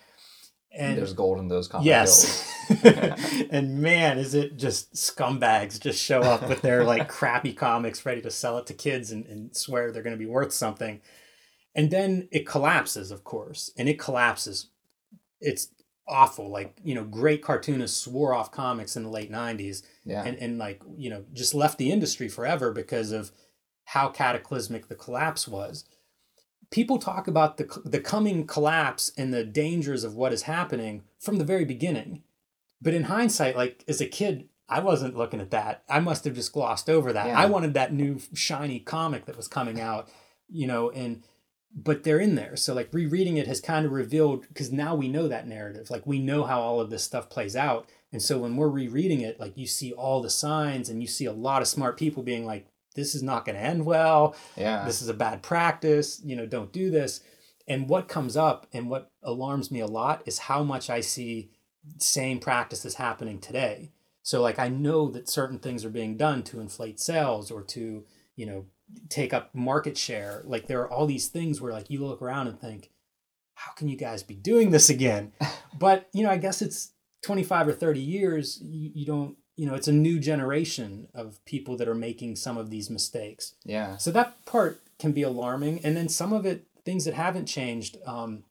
[0.73, 2.49] And there's gold in those comic yes.
[3.51, 8.21] and man, is it just scumbags just show up with their like crappy comics ready
[8.21, 11.01] to sell it to kids and, and swear they're gonna be worth something.
[11.75, 13.71] And then it collapses, of course.
[13.77, 14.67] And it collapses.
[15.39, 15.69] It's
[16.07, 16.49] awful.
[16.49, 20.23] Like, you know, great cartoonists swore off comics in the late 90s yeah.
[20.23, 23.31] and, and like, you know, just left the industry forever because of
[23.85, 25.85] how cataclysmic the collapse was.
[26.71, 31.37] People talk about the, the coming collapse and the dangers of what is happening from
[31.37, 32.23] the very beginning.
[32.81, 35.83] But in hindsight, like as a kid, I wasn't looking at that.
[35.89, 37.27] I must have just glossed over that.
[37.27, 37.39] Yeah.
[37.39, 40.07] I wanted that new shiny comic that was coming out,
[40.49, 41.23] you know, and
[41.73, 42.55] but they're in there.
[42.55, 45.89] So like rereading it has kind of revealed because now we know that narrative.
[45.89, 47.87] Like we know how all of this stuff plays out.
[48.11, 51.25] And so when we're rereading it, like you see all the signs and you see
[51.25, 54.35] a lot of smart people being like, this is not going to end well.
[54.55, 54.85] Yeah.
[54.85, 56.21] This is a bad practice.
[56.23, 57.21] You know, don't do this.
[57.67, 61.51] And what comes up and what alarms me a lot is how much I see
[61.97, 63.91] same practices happening today.
[64.23, 68.03] So like I know that certain things are being done to inflate sales or to,
[68.35, 68.65] you know,
[69.09, 70.41] take up market share.
[70.45, 72.91] Like there are all these things where like you look around and think,
[73.55, 75.33] how can you guys be doing this again?
[75.79, 76.91] but you know, I guess it's
[77.23, 78.59] 25 or 30 years.
[78.63, 82.57] You, you don't, you know, it's a new generation of people that are making some
[82.57, 83.53] of these mistakes.
[83.65, 83.97] Yeah.
[83.97, 85.81] So that part can be alarming.
[85.83, 87.97] And then some of it, things that haven't changed.
[88.05, 88.43] Um,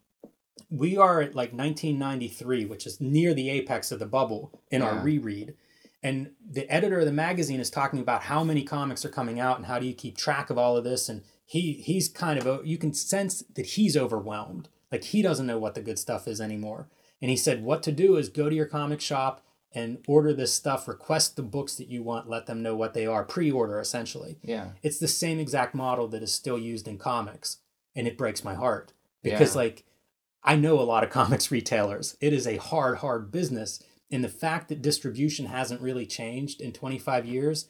[0.71, 4.89] we are at like 1993, which is near the apex of the bubble in yeah.
[4.89, 5.55] our reread
[6.03, 9.59] and the editor of the magazine is talking about how many comics are coming out
[9.59, 12.67] and how do you keep track of all of this and he he's kind of
[12.67, 16.41] you can sense that he's overwhelmed like he doesn't know what the good stuff is
[16.41, 16.89] anymore
[17.21, 20.53] and he said what to do is go to your comic shop and order this
[20.53, 24.39] stuff request the books that you want let them know what they are pre-order essentially.
[24.43, 24.71] Yeah.
[24.83, 27.59] It's the same exact model that is still used in comics
[27.95, 28.93] and it breaks my heart.
[29.23, 29.63] Because yeah.
[29.63, 29.85] like
[30.43, 32.17] i know a lot of comics retailers.
[32.21, 36.73] It is a hard hard business and the fact that distribution hasn't really changed in
[36.73, 37.69] 25 years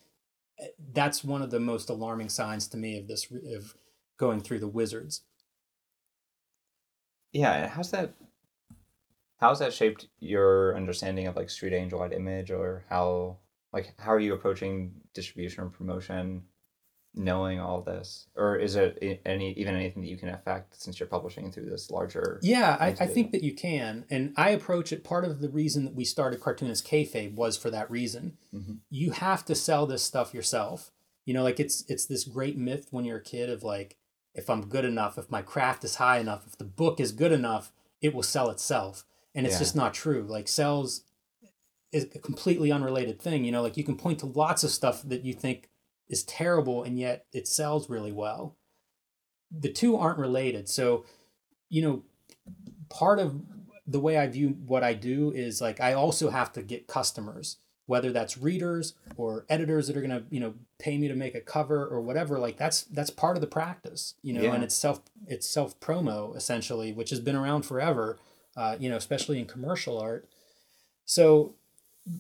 [0.59, 3.75] eh, that's one of the most alarming signs to me of this of
[4.19, 5.23] going through the wizards.
[7.33, 8.15] Yeah how's that
[9.41, 13.39] how's that shaped your understanding of like street angel at image or how
[13.73, 16.43] like how are you approaching distribution and promotion
[17.15, 18.29] knowing all this?
[18.37, 21.91] Or is it any even anything that you can affect since you're publishing through this
[21.91, 25.49] larger yeah I, I, think that you can and i approach it part of the
[25.49, 28.37] reason that we started cartoonist kayfabe was for that reason.
[28.55, 28.75] Mm-hmm.
[28.91, 30.91] you have to sell this stuff yourself.
[31.25, 33.97] You know like it's it's this great myth when you're a kid of like
[34.35, 37.33] if i'm good enough if my craft is high enough if the book is good
[37.33, 39.61] enough it will sell itself and it's yeah.
[39.61, 41.05] just not true like sales
[41.93, 45.03] is a completely unrelated thing you know like you can point to lots of stuff
[45.03, 45.71] that you think
[46.11, 48.57] is terrible and yet it sells really well.
[49.51, 50.69] The two aren't related.
[50.69, 51.05] So,
[51.71, 52.03] you know,
[52.91, 53.41] part of
[53.87, 57.59] the way I view what I do is like I also have to get customers,
[57.87, 61.35] whether that's readers or editors that are going to, you know, pay me to make
[61.35, 64.55] a cover or whatever, like that's that's part of the practice, you know, yeah.
[64.55, 68.19] and it's self it's self promo essentially, which has been around forever,
[68.57, 70.29] uh, you know, especially in commercial art.
[71.05, 71.55] So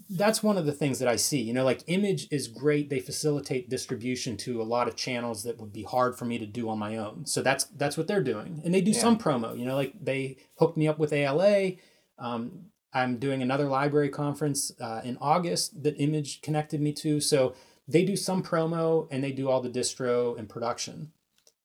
[0.09, 1.41] that's one of the things that I see.
[1.41, 2.91] You know, like Image is great.
[2.91, 6.47] They facilitate distribution to a lot of channels that would be hard for me to
[6.47, 7.27] do on my own.
[7.27, 9.01] So that's that's what they're doing, and they do yeah.
[9.01, 9.59] some promo.
[9.59, 11.73] You know, like they hooked me up with ALA.
[12.19, 17.21] Um, I'm doing another library conference uh, in August that Image connected me to.
[17.21, 17.55] So
[17.87, 21.13] they do some promo and they do all the distro and production,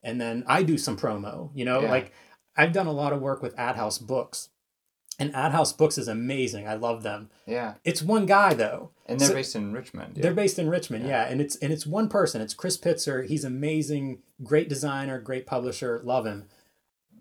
[0.03, 1.51] and then I do some promo.
[1.53, 1.89] You know, yeah.
[1.89, 2.13] like
[2.55, 4.49] I've done a lot of work with Ad House Books
[5.17, 6.67] and Ad House Books is amazing.
[6.67, 7.29] I love them.
[7.45, 7.75] Yeah.
[7.83, 8.91] It's one guy though.
[9.05, 10.13] And they're so, based in Richmond.
[10.15, 10.23] Yeah.
[10.23, 11.23] They're based in Richmond, yeah.
[11.23, 11.31] yeah.
[11.31, 12.41] And it's and it's one person.
[12.41, 13.25] It's Chris Pitzer.
[13.27, 16.45] He's amazing, great designer, great publisher, love him.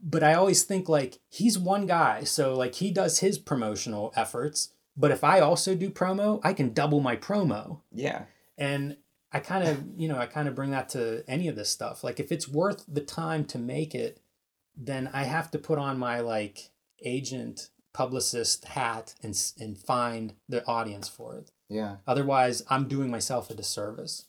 [0.02, 2.24] But I always think like he's one guy.
[2.24, 6.72] So like he does his promotional efforts, but if I also do promo, I can
[6.72, 7.80] double my promo.
[7.92, 8.24] Yeah.
[8.58, 8.96] And
[9.32, 12.04] I kind of, you know, I kind of bring that to any of this stuff.
[12.04, 14.20] Like if it's worth the time to make it,
[14.76, 16.70] then I have to put on my like
[17.04, 21.50] agent publicist hat and and find the audience for it.
[21.70, 21.96] Yeah.
[22.06, 24.26] Otherwise, I'm doing myself a disservice.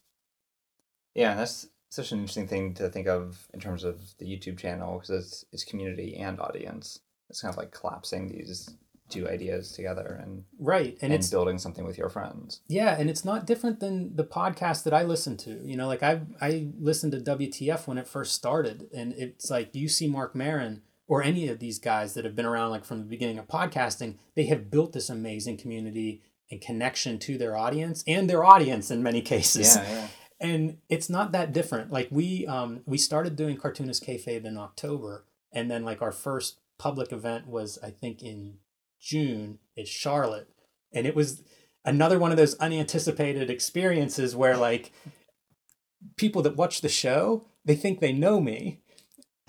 [1.13, 4.97] Yeah, that's such an interesting thing to think of in terms of the YouTube channel
[4.97, 6.99] because it's it's community and audience.
[7.29, 8.69] It's kind of like collapsing these
[9.07, 12.61] two ideas together and right and, and it's building something with your friends.
[12.67, 15.61] Yeah, and it's not different than the podcast that I listen to.
[15.63, 19.73] You know, like I I listened to WTF when it first started, and it's like
[19.73, 22.99] you see Marc Maron or any of these guys that have been around like from
[22.99, 28.03] the beginning of podcasting, they have built this amazing community and connection to their audience
[28.07, 29.75] and their audience in many cases.
[29.75, 30.07] Yeah, yeah.
[30.39, 31.91] And it's not that different.
[31.91, 36.59] Like we um we started doing cartoonist kayfabe in October, and then like our first
[36.77, 38.57] public event was I think in
[38.99, 40.49] June at Charlotte,
[40.93, 41.43] and it was
[41.85, 44.91] another one of those unanticipated experiences where like
[46.17, 48.81] people that watch the show they think they know me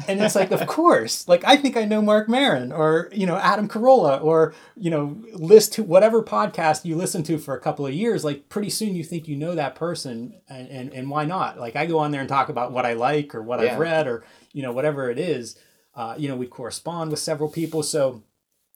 [0.09, 3.37] and it's like of course like i think i know Marc Maron or you know
[3.37, 7.87] adam carolla or you know list to whatever podcast you listen to for a couple
[7.87, 11.25] of years like pretty soon you think you know that person and and, and why
[11.25, 13.73] not like i go on there and talk about what i like or what Yeah.
[13.73, 15.57] i've read or you know whatever it is
[15.95, 18.23] uh, you know we correspond with several people so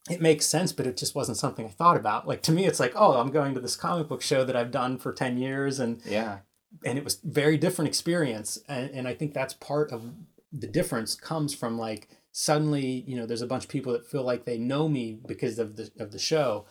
[0.09, 2.27] it makes sense, but it just wasn't something I thought about.
[2.27, 4.71] Like to me, it's like, oh, I'm going to this comic book show that I've
[4.71, 6.39] done for 10 years and Yeah.
[6.87, 8.59] and it was very different experience.
[8.67, 10.05] And, and I think that's part of
[10.53, 14.23] the difference comes from like suddenly, you know, there's a bunch of people that feel
[14.23, 16.67] like they know me because of the of the show.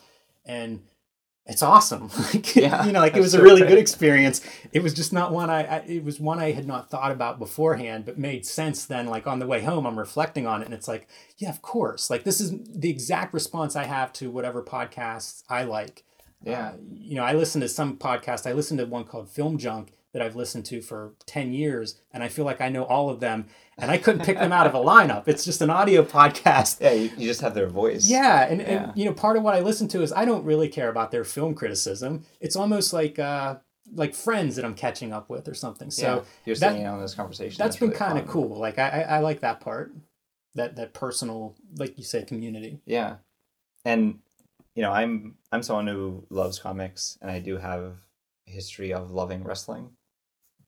[0.45, 0.81] And
[1.45, 2.09] it's awesome.
[2.33, 4.41] like, Yeah, you know, like it was a really good experience.
[4.71, 7.39] It was just not one I, I it was one I had not thought about
[7.39, 10.73] beforehand, but made sense then like on the way home I'm reflecting on it and
[10.73, 12.09] it's like, yeah, of course.
[12.09, 16.03] Like this is the exact response I have to whatever podcasts I like.
[16.43, 16.69] Yeah.
[16.69, 18.49] Uh, you know, I listen to some podcasts.
[18.49, 22.23] I listen to one called Film Junk that I've listened to for 10 years, and
[22.23, 23.45] I feel like I know all of them,
[23.77, 25.27] and I couldn't pick them out of a lineup.
[25.27, 26.81] It's just an audio podcast.
[26.81, 28.09] Yeah, you, you just have their voice.
[28.09, 28.67] Yeah, and, Yeah.
[28.89, 31.11] and you know, part of what I listen to is I don't really care about
[31.11, 32.23] their film criticism.
[32.39, 33.57] It's almost like uh,
[33.93, 35.91] like friends that I'm catching up with or something.
[35.91, 36.21] So yeah.
[36.45, 37.57] You're that- sitting on this conversation.
[37.59, 38.57] that's been really kind of cool.
[38.57, 39.93] Like I, I, I like that part,
[40.55, 42.79] that that personal, like you said, community.
[42.85, 43.17] Yeah.
[43.85, 44.19] And
[44.75, 47.93] you know, I'm I'm someone who loves comics and I do have a
[48.45, 49.91] history of loving wrestling.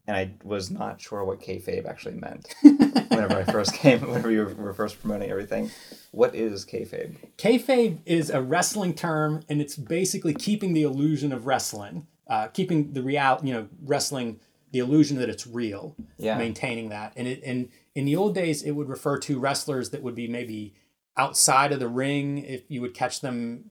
[0.08, 4.46] And I was not sure what kayfabe actually meant whenever I first came, whenever you
[4.58, 5.70] were first promoting everything.
[6.12, 7.16] What is kayfabe?
[7.38, 12.94] Kayfabe is a wrestling term, and it's basically keeping the illusion of wrestling, uh, keeping
[12.94, 14.40] the real, you know, wrestling,
[14.72, 16.38] the illusion that it's real, Yeah.
[16.38, 17.14] maintaining that.
[17.16, 20.28] And it, and in the old days, it would refer to wrestlers that would be
[20.28, 20.74] maybe
[21.16, 22.40] outside of the ring.
[22.40, 23.70] If you would catch them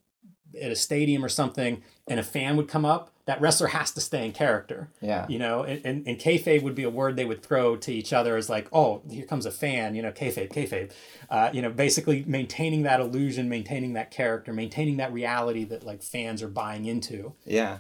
[0.61, 4.01] at a stadium or something, and a fan would come up, that wrestler has to
[4.01, 5.25] stay in character Yeah.
[5.29, 8.13] you know, and, and, and kayfabe would be a word they would throw to each
[8.13, 10.91] other as like, oh, here comes a fan, you know, kayfabe, kayfabe.
[11.31, 16.03] Uh, you know, basically maintaining that illusion, maintaining that character, maintaining that reality that like
[16.03, 17.33] fans are buying into.
[17.47, 17.79] Yeah.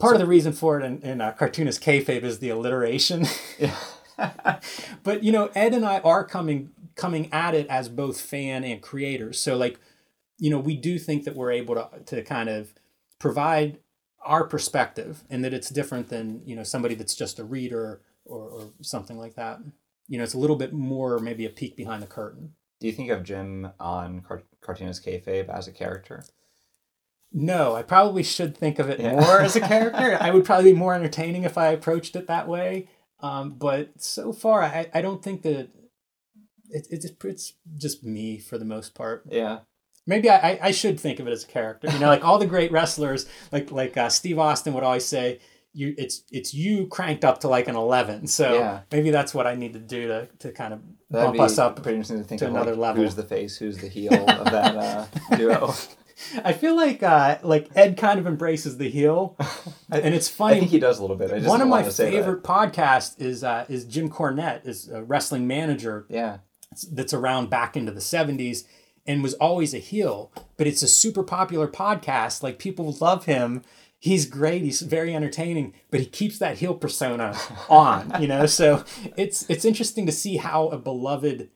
[0.00, 3.26] Part of the reason for it in, in uh, cartoonist kayfabe is the alliteration.
[3.56, 3.76] Yeah.
[5.04, 8.82] but you know, Ed and I are coming coming at it as both fan and
[8.82, 9.38] creators.
[9.38, 9.78] So like,
[10.38, 12.74] you know, we do think that we're able to to kind of
[13.20, 13.78] provide
[14.22, 18.38] our perspective and that it's different than, you know, somebody that's just a reader or,
[18.48, 19.58] or something like that.
[20.08, 22.54] You know, it's a little bit more maybe a peek behind the curtain.
[22.80, 26.24] Do you think of Jim on Car- Cartoonist Kayfabe as a character?
[27.32, 29.14] No, I probably should think of it Yeah.
[29.20, 30.18] more as a character.
[30.20, 32.88] I would probably be more entertaining if I approached it that way.
[33.20, 35.68] Um, but so far, I, I don't think that
[36.70, 39.24] it, it's it's just me for the most part.
[39.30, 39.60] Yeah.
[40.06, 41.88] Maybe I, I- I should think of it as a character.
[41.90, 45.40] You know, like all the great wrestlers, like like uh, Steve Austin would always say,
[45.72, 48.80] "You it's it's you cranked up to like an 11." So Yeah.
[48.90, 51.76] maybe that's what I need to do to to kind of That'd bump us up.
[51.82, 53.02] pretty interesting to think to of another like, level.
[53.04, 55.74] who's the face, who's the heel of that uh, duo.
[56.44, 59.36] I feel like uh, like Ed kind of embraces the heel,
[59.90, 60.56] and it's funny.
[60.56, 61.30] I think he does a little bit.
[61.32, 62.10] I just One of my to say that.
[62.16, 66.38] favorite podcasts is uh, is Jim Cornette, is a wrestling manager Yeah.
[66.92, 68.64] that's around back into the 70s
[69.10, 72.42] and was always a heel, but it's a super popular podcast.
[72.42, 73.62] Like people love him.
[73.98, 74.62] He's great.
[74.62, 77.36] He's very entertaining, but he keeps that heel persona
[77.68, 78.46] on, you know?
[78.46, 78.84] So
[79.16, 81.50] it's it's interesting to see how a beloved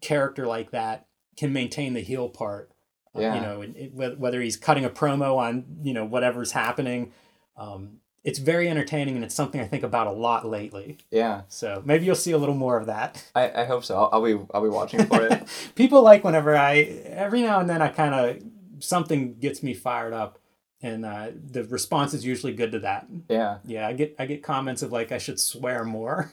[0.00, 1.06] character like that
[1.36, 2.70] can maintain the heel part.
[3.14, 3.34] Uh, Yeah.
[3.34, 7.12] you know, and it, whether he's cutting a promo on, you know, whatever's happening.
[7.56, 10.98] Um, it's very entertaining and it's something I think about a lot lately.
[11.10, 11.42] Yeah.
[11.48, 13.24] So maybe you'll see a little more of that.
[13.34, 13.96] I, I hope so.
[13.96, 15.44] I'll, I'll be I'll be watching for it.
[15.74, 18.42] people like whenever I every now and then I kind of
[18.80, 20.38] something gets me fired up,
[20.82, 23.06] and uh, the response is usually good to that.
[23.28, 23.58] Yeah.
[23.64, 26.30] Yeah, I get I get comments of like I should swear more.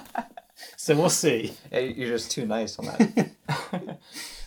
[0.76, 1.54] so we'll see.
[1.72, 3.30] Yeah, You're just too nice on that.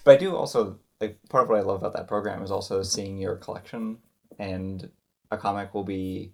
[0.03, 2.83] but I do also like part of what I love about that program is also
[2.83, 3.97] seeing your collection
[4.37, 4.89] and
[5.31, 6.33] a comic will be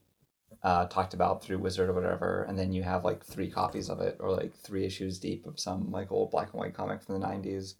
[0.63, 3.99] uh, talked about through Wizard or whatever, and then you have like three copies of
[4.01, 7.19] it or like three issues deep of some like old black and white comic from
[7.19, 7.75] the '90s.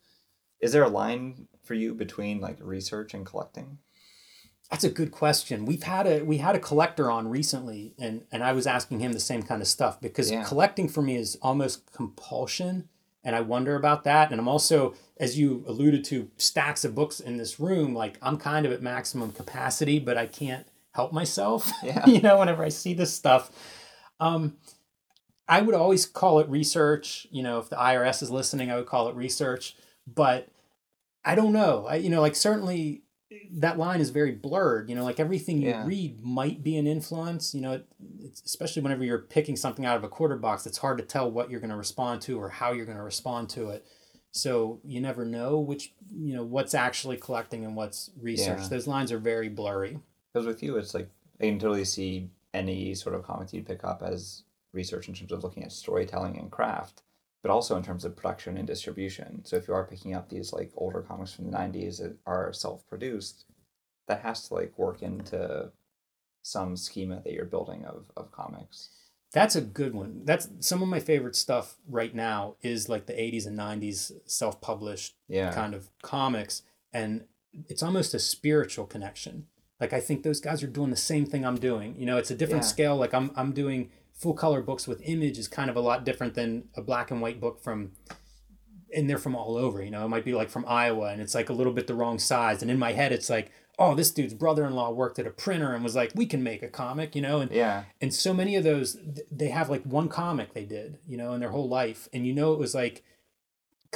[0.60, 3.78] Is there a line for you between like research and collecting?
[4.72, 5.66] That's a good question.
[5.66, 9.14] We've had a we had a collector on recently, and and I was asking him
[9.14, 10.44] the same kind of stuff because Yeah.
[10.44, 12.90] collecting for me is almost compulsion,
[13.24, 14.30] and I wonder about that.
[14.32, 17.96] And I'm also, as you alluded to, stacks of books in this room.
[17.96, 20.68] Like I'm kind of at maximum capacity, but I can't
[20.98, 21.72] help myself.
[21.84, 22.06] Yeah.
[22.06, 23.50] you know, whenever I see this stuff.
[24.20, 24.58] Um,
[25.48, 27.26] I would always call it research.
[27.32, 29.76] You know, if the IRS is listening, I would call it research.
[30.06, 30.50] But
[31.24, 31.86] I don't know.
[31.88, 33.04] I, you know, like certainly
[33.52, 34.90] that line is very blurred.
[34.90, 35.86] You know, like everything you Yeah.
[35.86, 37.54] read might be an influence.
[37.54, 37.86] You know, it,
[38.20, 41.30] it's, especially whenever you're picking something out of a quarter box, it's hard to tell
[41.30, 43.86] what you're going to respond to or how you're going to respond to it.
[44.32, 48.60] So you never know which, you know, what's actually collecting and what's research.
[48.64, 48.68] Yeah.
[48.68, 50.00] Those lines are very blurry.
[50.38, 51.10] Because with you, it's like
[51.42, 55.32] I can totally see any sort of comics you'd pick up as research in terms
[55.32, 57.02] of looking at storytelling and craft,
[57.42, 59.44] but also in terms of production and distribution.
[59.46, 62.54] So if you are picking up these like older comics from the '90s that are
[62.54, 63.46] self-produced,
[64.08, 65.72] that has to like work into
[66.44, 68.90] some schema that you're building of of comics.
[69.34, 70.22] That's a good one.
[70.24, 75.16] That's some of my favorite stuff right now is like the 80s and 90s self-published
[75.28, 75.52] Yeah.
[75.54, 76.62] kind of comics
[76.94, 77.26] and
[77.68, 79.48] it's almost a spiritual connection.
[79.80, 81.96] Like I think those guys are doing the same thing I'm doing.
[81.98, 82.70] You know, it's a different Yeah.
[82.70, 82.96] scale.
[82.96, 86.34] Like I'm I'm doing full color books with image is kind of a lot different
[86.34, 87.92] than a black and white book from
[88.96, 90.06] and they're from all over, you know.
[90.06, 92.62] It might be like from Iowa and it's like a little bit the wrong size
[92.62, 95.84] and in my head it's like, "Oh, this dude's brother-in-law worked at a printer and
[95.84, 97.84] was like, "We can make a comic," you know, and Yeah.
[98.02, 98.98] and so many of those
[99.30, 102.34] they have like one comic they did you know in their whole life and you
[102.34, 103.04] know it was like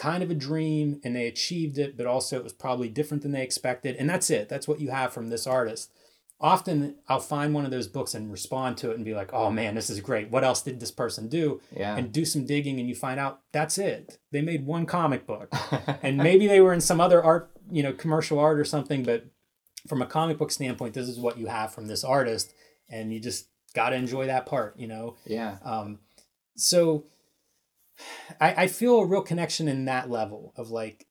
[0.02, 3.32] kind of a dream and they achieved it but also it was probably different than
[3.34, 3.95] they expected.
[3.97, 4.49] And that's it.
[4.49, 5.91] That's what you have from this artist.
[6.39, 9.52] Often i'll find one of those books and respond to it and be like oh
[9.52, 10.32] man this is great.
[10.32, 11.62] What else did this person do?
[11.78, 11.95] Yeah.
[11.95, 14.18] and do some digging and you find out that's it.
[14.32, 15.54] They made one comic book.
[16.02, 19.28] And maybe they were in some other art you know commercial art or something but
[19.88, 22.54] from a comic book standpoint this is what you have from this artist
[22.89, 25.16] and you just got to enjoy that part you know?
[25.28, 25.58] Yeah.
[25.64, 25.99] um,
[26.56, 27.06] so
[28.39, 31.08] I, I feel a real connection in that level of like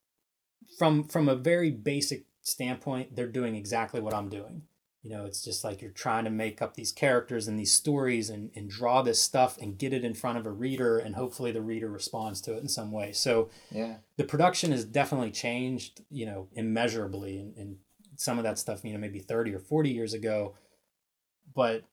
[0.78, 4.62] from from a very basic standpoint they're doing exactly what i'm doing
[5.02, 8.30] you know it's just like you're trying to make up these characters and these stories
[8.30, 11.52] and, and draw this stuff and get it in front of a reader and hopefully
[11.52, 13.96] the reader responds to it in some way so Yeah.
[14.16, 17.38] the production has definitely changed, you know, immeasurably.
[17.38, 17.76] And, and
[18.16, 20.54] some of that stuff, you know, maybe 30 or 40 years ago.
[21.54, 21.84] But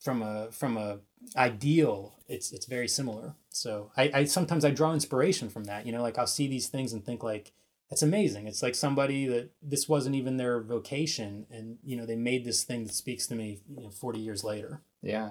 [0.00, 1.00] from a from a
[1.36, 3.34] ideal, it's it's very similar.
[3.50, 5.86] So I, I sometimes I draw inspiration from that.
[5.86, 7.52] You know, like I'll see these things and think like,
[7.90, 8.46] that's amazing.
[8.46, 12.64] It's like somebody that this wasn't even their vocation, and you know, they made this
[12.64, 14.80] thing that speaks to me, you know, 40 years later.
[15.02, 15.30] Yeah.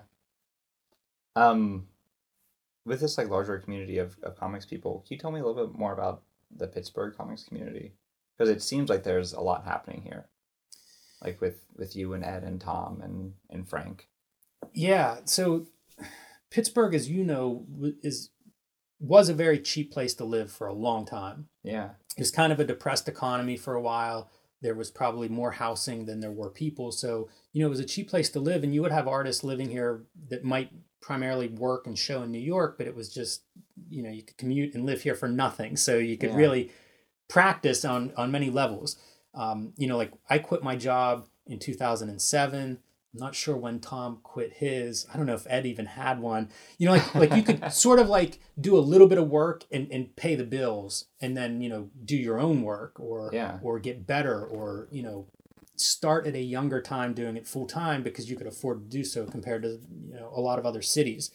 [1.36, 1.88] Um,
[2.86, 5.68] with this like larger community of, of comics people, can you tell me a little
[5.68, 6.24] bit more about
[6.56, 7.94] the Pittsburgh comics community?
[8.38, 10.28] Because it seems like there's a lot happening here,
[11.24, 14.10] like with with you and Ed and Tom and and Frank.
[14.74, 15.18] Yeah.
[15.26, 15.68] So
[16.54, 17.66] Pittsburgh, as you know,
[18.04, 18.30] is
[19.00, 21.48] was a very cheap place to live for a long time.
[21.64, 21.90] Yeah.
[22.16, 24.30] It was kind of a depressed economy for a while.
[24.62, 26.92] There was probably more housing than there were people.
[26.94, 28.64] So, you know, it was a cheap place to live.
[28.64, 30.70] And you would have artists living here that might
[31.02, 33.42] primarily work and show in New York, but it was just,
[33.90, 35.76] you know, you could commute and live here for nothing.
[35.76, 36.38] So you could Yeah.
[36.38, 36.72] really
[37.28, 38.96] practice on, on many levels.
[39.34, 42.80] Um, you know, like I quit my job in 2007.
[43.14, 45.06] I'm not sure when Tom quit his.
[45.14, 46.50] I don't know if Ed even had one.
[46.80, 49.66] You know, like like you could sort of like do a little bit of work
[49.72, 53.60] and, and pay the bills and then, you know, do your own work or Yeah.
[53.62, 55.28] or get better or, you know,
[55.76, 59.04] start at a younger time doing it full time because you could afford to do
[59.04, 61.30] so compared to, you know, a lot of other cities.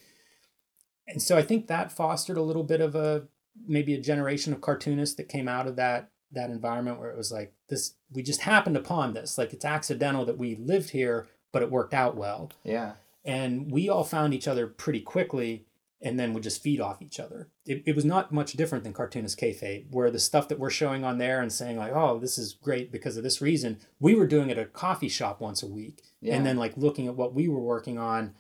[1.06, 3.28] And so I think that fostered a little bit of a
[3.66, 7.32] maybe a generation of cartoonists that came out of that that environment where it was
[7.32, 11.62] like this we just happened upon this like it's accidental that we lived here but
[11.62, 12.92] it worked out well Yeah.
[13.24, 15.64] and we all found each other pretty quickly
[16.00, 17.48] and then would just feed off each other.
[17.66, 21.02] It, it was not much different than cartoonist kayfabe, where the stuff that we're showing
[21.04, 24.28] on there and saying like, "Oh, this is great because of this reason," we were
[24.28, 26.36] doing it at a coffee shop once a week, Yeah.
[26.36, 28.36] and then like looking at what we were working on,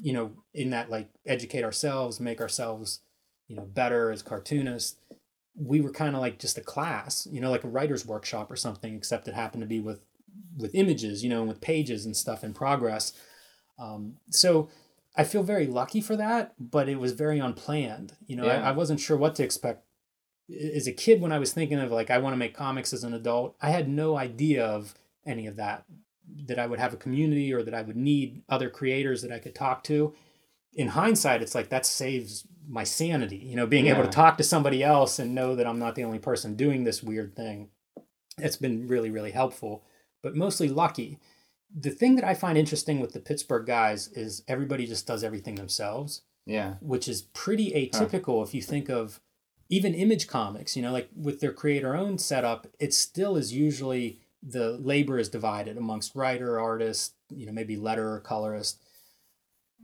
[0.00, 3.00] you know, in that like educate ourselves, make ourselves,
[3.48, 4.96] you know, better as cartoonists.
[5.54, 8.56] We were kind of like just a class, you know, like a writer's workshop or
[8.56, 10.00] something, except it happened to be with
[10.56, 13.12] with images, you know, and with pages and stuff in progress.
[13.78, 14.68] Um, so
[15.16, 18.14] I feel very lucky for that, but it was very unplanned.
[18.26, 18.62] You know, Yeah.
[18.64, 19.84] I, I wasn't sure what to expect.
[20.74, 23.02] As a kid, when I was thinking of like, I want to make comics as
[23.04, 24.94] an adult, I had no idea of
[25.26, 25.84] any of that,
[26.46, 29.38] that I would have a community or that I would need other creators that I
[29.38, 30.14] could talk to.
[30.74, 34.42] In hindsight, it's like that saves my sanity, you know, being able to talk to
[34.42, 37.68] somebody else and know that I'm not the only person doing this weird thing.
[38.38, 39.84] It's been really, really helpful,
[40.24, 41.20] but mostly lucky
[41.76, 45.56] the thing that I find interesting with the Pittsburgh guys is everybody just does everything
[45.56, 46.74] themselves, Yeah.
[46.80, 49.20] which is pretty atypical if you think of
[49.68, 54.20] even image comics, you know, like with their creator owned setup, it still is usually
[54.40, 58.78] the labor is divided amongst writer, artist, you know, maybe letterer, colorist.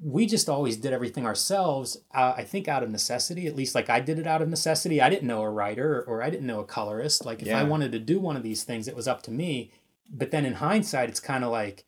[0.02, 1.96] We just always did everything ourselves.
[2.14, 5.00] Uh, I think out of necessity, at least like I did it out of necessity.
[5.00, 7.26] I didn't know a writer or I didn't know a colorist.
[7.26, 9.72] Like if I wanted to do one of these things, it was up to me.
[10.10, 11.84] But then in hindsight, it's kind of like,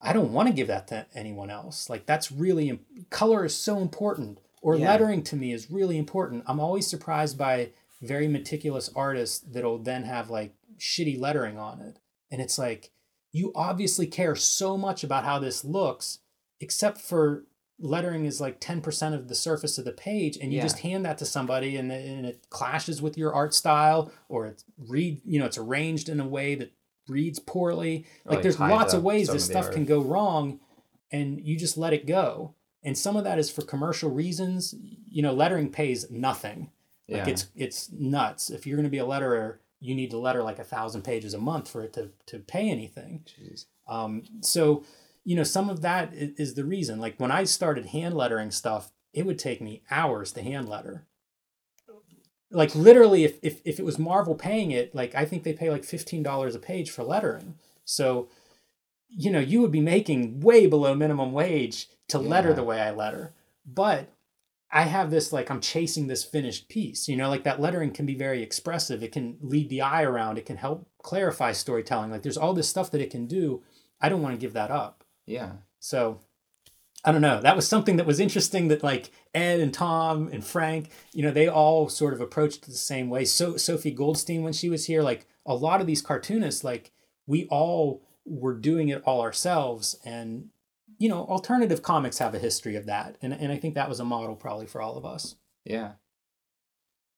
[0.00, 1.88] I don't want to give that to anyone else.
[1.88, 4.88] Like that's really im- color is so important, or Yeah.
[4.90, 6.44] lettering to me is really important.
[6.46, 7.70] I'm always surprised by
[8.02, 11.98] very meticulous artists that'll then have like shitty lettering on it,
[12.30, 12.90] and it's like
[13.32, 16.18] you obviously care so much about how this looks,
[16.60, 17.44] except for
[17.80, 20.62] lettering is like 10% of the surface of the page and you Yeah.
[20.64, 24.64] just hand that to somebody and, and it clashes with your art style or it's
[24.78, 26.70] read you know it's arranged in a way that
[27.08, 30.60] reads poorly like, there's lots of ways this stuff can go wrong
[31.12, 34.74] and you just let it go and some of that is for commercial reasons
[35.08, 36.70] you know lettering pays nothing
[37.08, 37.32] like Yeah.
[37.32, 40.58] it's it's nuts if you're going to be a letterer you need to letter like
[40.58, 43.66] a thousand pages a month for it to to pay anything Jeez.
[43.86, 44.82] um, so,
[45.24, 47.00] you know, some of that is the reason.
[47.00, 51.06] Like when I started hand lettering stuff, it would take me hours to hand letter.
[52.54, 55.70] Like literally, if, if, if it was Marvel paying it, like I think they pay
[55.70, 57.54] like $15 a page for lettering.
[57.84, 58.28] So,
[59.08, 62.90] you know, you would be making way below minimum wage to letter the way I
[62.90, 63.32] letter.
[63.66, 64.08] But
[64.70, 67.08] I have this like I'm chasing this finished piece.
[67.08, 69.02] You know, like that lettering can be very expressive.
[69.02, 70.36] It can lead the eye around.
[70.36, 72.10] It can help clarify storytelling.
[72.10, 73.62] Like there's all this stuff that it can do.
[74.00, 75.04] I don't want to give that up.
[75.26, 75.52] Yeah.
[75.78, 76.20] So
[77.04, 77.40] I don't know.
[77.40, 81.30] That was something that was interesting that like Ed and Tom and Frank, you know,
[81.30, 83.26] they all sort of approached it the same way.
[83.26, 86.92] So Sophie Goldstein when she was here, like a lot of these cartoonists, like
[87.26, 90.48] we all were doing it all ourselves and
[90.98, 93.16] you know, alternative comics have a history of that.
[93.20, 95.36] And and I think that was a model probably for all of us.
[95.64, 95.92] Yeah.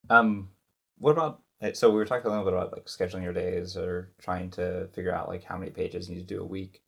[0.08, 0.50] Um,
[0.98, 3.76] what about eh, so we were talking a little bit about like scheduling your days
[3.76, 6.82] or trying to figure out like how many pages you need to do a week.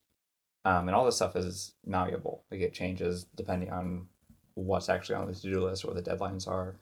[0.68, 2.44] Um, and all this stuff is malleable.
[2.50, 4.06] Like it changes depending on
[4.52, 6.72] what's actually on the to-do list or what the deadlines are.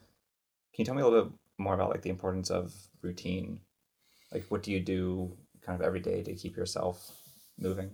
[0.73, 3.61] Can you tell me a little bit more about like the importance of routine?
[4.33, 5.31] Like what do you do
[5.65, 7.13] kind of every day to keep yourself
[7.57, 7.91] moving?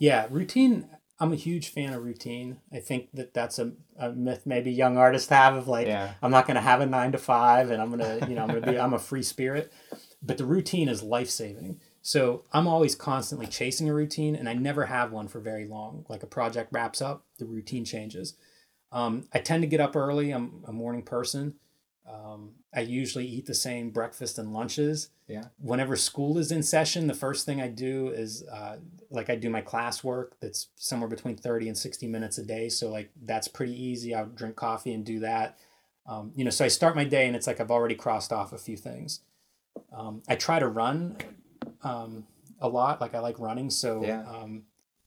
[0.00, 0.88] Yeah, routine.
[1.20, 2.58] I'm a huge fan of routine.
[2.72, 6.14] I think that that's a, a myth maybe young artists have of like Yeah.
[6.22, 8.42] I'm not going to have a nine to five and I'm going to, you know,
[8.42, 9.72] I'm going to be, I'm a free spirit.
[10.20, 11.80] But the routine is life saving.
[12.02, 16.06] So I'm always constantly chasing a routine and I never have one for very long.
[16.08, 18.34] Like a project wraps up, the routine changes.
[18.92, 20.30] Um, I tend to get up early.
[20.30, 21.54] I'm a morning person.
[22.10, 25.10] Um, I usually eat the same breakfast and lunches.
[25.28, 25.44] Yeah.
[25.58, 28.78] Whenever school is in session, the first thing I do is uh,
[29.10, 32.68] like I do my classwork that's somewhere between 30 and 60 minutes a day.
[32.68, 34.14] So like that's pretty easy.
[34.14, 35.58] I'll drink coffee and do that.
[36.06, 38.52] Um, you know, so I start my day and it's like I've already crossed off
[38.52, 39.20] a few things.
[39.92, 41.16] Um, I try to run
[41.82, 42.26] um,
[42.60, 43.00] a lot.
[43.00, 43.70] Like I like running.
[43.70, 44.24] So Yeah.
[44.28, 44.62] um,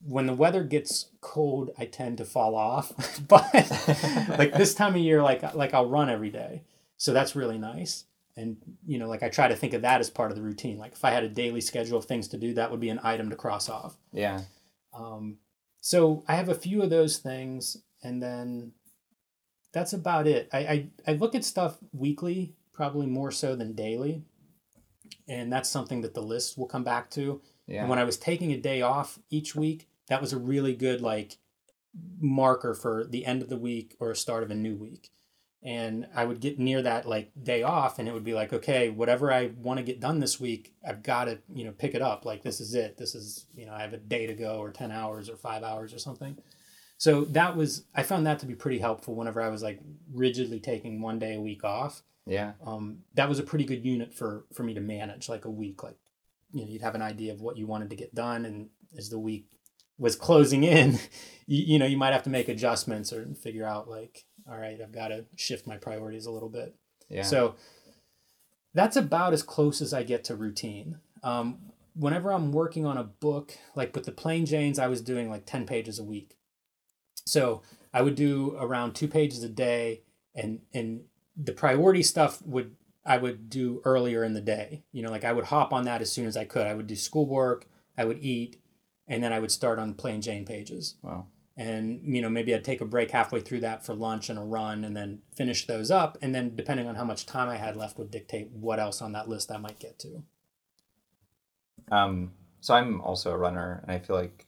[0.06, 2.92] when the weather gets cold, I tend to fall off.
[3.28, 3.54] but
[4.38, 6.64] like this time of year, like like I'll run every day.
[6.98, 8.06] So that's really nice.
[8.36, 10.78] And you know, like I try to think of that as part of the routine.
[10.78, 13.00] Like if I had a daily schedule of things to do, that would be an
[13.04, 13.96] item to cross off.
[14.12, 14.42] Yeah.
[14.94, 15.38] Um,
[15.82, 18.72] so I have a few of those things, and then
[19.74, 20.50] that's about it.
[20.54, 24.24] I, I, I look at stuff weekly, probably more so than daily.
[25.28, 27.42] And that's something that the list will come back to.
[27.68, 27.82] Yeah.
[27.82, 31.02] And when I was taking a day off each week, that was a really good
[31.02, 31.38] like
[32.20, 35.12] marker for the end of the week or a start of a new week.
[35.66, 38.90] And I would get near that like day off and it would be like, okay,
[38.90, 42.02] whatever I want to get done this week, I've got to, you know, pick it
[42.02, 42.26] up.
[42.26, 42.98] Like this is it.
[42.98, 45.64] This is, you know, I have a day to go or 10 hours or 5
[45.64, 46.38] hours or something.
[46.98, 49.80] So that was I found that to be pretty helpful whenever I was like
[50.14, 52.54] rigidly taking one day a week off yeah.
[52.66, 55.84] um, that was a pretty good unit for for me to manage like a week
[55.84, 55.98] like
[56.54, 59.10] you know you'd have an idea of what you wanted to get done and as
[59.10, 59.48] the week
[59.98, 60.94] was closing in
[61.48, 64.80] you, you know you might have to make adjustments or figure out like all right
[64.82, 66.76] i've got to shift my priorities a little bit
[67.10, 67.24] Yeah.
[67.24, 67.56] so
[68.74, 73.04] that's about as close as i get to routine um, whenever i'm working on a
[73.04, 76.36] book like with the plain janes i was doing like 10 pages a week
[77.26, 77.62] so
[77.94, 80.02] i would do around two pages a day
[80.36, 81.02] and and
[81.36, 82.76] the priority stuff would
[83.06, 84.84] I would do earlier in the day.
[84.92, 86.68] You know, like I would hop on that as soon as I could.
[86.68, 87.68] I would do schoolwork,
[87.98, 88.62] I would eat,
[89.08, 90.96] and then I would start on plain Jane pages.
[91.02, 91.28] wow.
[91.56, 94.44] And you know, maybe I'd take a break halfway through that for lunch and a
[94.44, 96.18] run, and then finish those up.
[96.22, 99.12] And then depending on how much time I had left, would dictate what else on
[99.12, 100.24] that list I might get to.
[101.92, 104.48] Um, so I'm also a runner, and I feel like,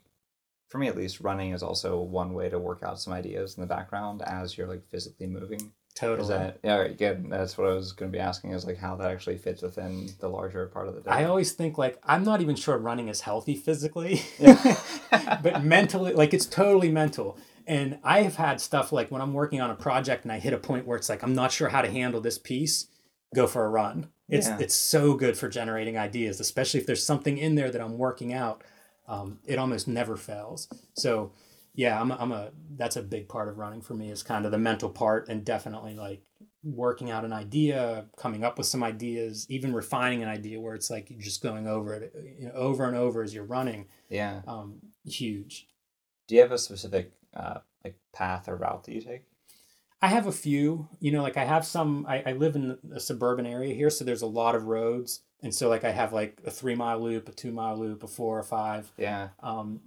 [0.68, 3.62] for me at least, running is also one way to work out some ideas in
[3.62, 5.74] the background as you're like physically moving.
[5.96, 6.28] Totally.
[6.28, 6.76] That yeah?
[6.76, 7.30] Right, good.
[7.30, 8.52] That's what I was going to be asking.
[8.52, 11.10] Is like how that actually fits within the larger part of the day.
[11.10, 14.78] I always think like I'm not even sure running is healthy physically, Yeah.
[15.42, 17.38] but mentally, like it's totally mental.
[17.66, 20.54] And I have had stuff like when I'm working on a project and I hit
[20.54, 22.88] a point where it's like I'm not sure how to handle this piece,
[23.34, 24.10] go for a run.
[24.28, 24.58] It's Yeah.
[24.60, 28.34] it's so good for generating ideas, especially if there's something in there that I'm working
[28.34, 28.64] out.
[29.08, 30.68] Um, it almost never fails.
[30.98, 31.32] So
[31.76, 34.46] yeah, I'm a, I'm a that's a big part of running for me is kind
[34.46, 36.22] of the mental part and definitely like
[36.64, 40.90] working out an idea, coming up with some ideas, even refining an idea where it's
[40.90, 43.88] like you're just going over it you know, over and over as you're running.
[44.10, 44.42] yeah.
[44.48, 45.68] Um, huge.
[46.28, 49.26] Do you have a specific uh, like path or route that you take?
[50.02, 53.00] I have a few, you know, like I have some, I, I live in a
[53.00, 55.22] suburban area here, so there's a lot of roads.
[55.42, 58.08] And so like I have like a three mile loop, a two mile loop, a
[58.08, 58.92] four or five.
[58.98, 59.30] Yeah.
[59.42, 59.82] Um,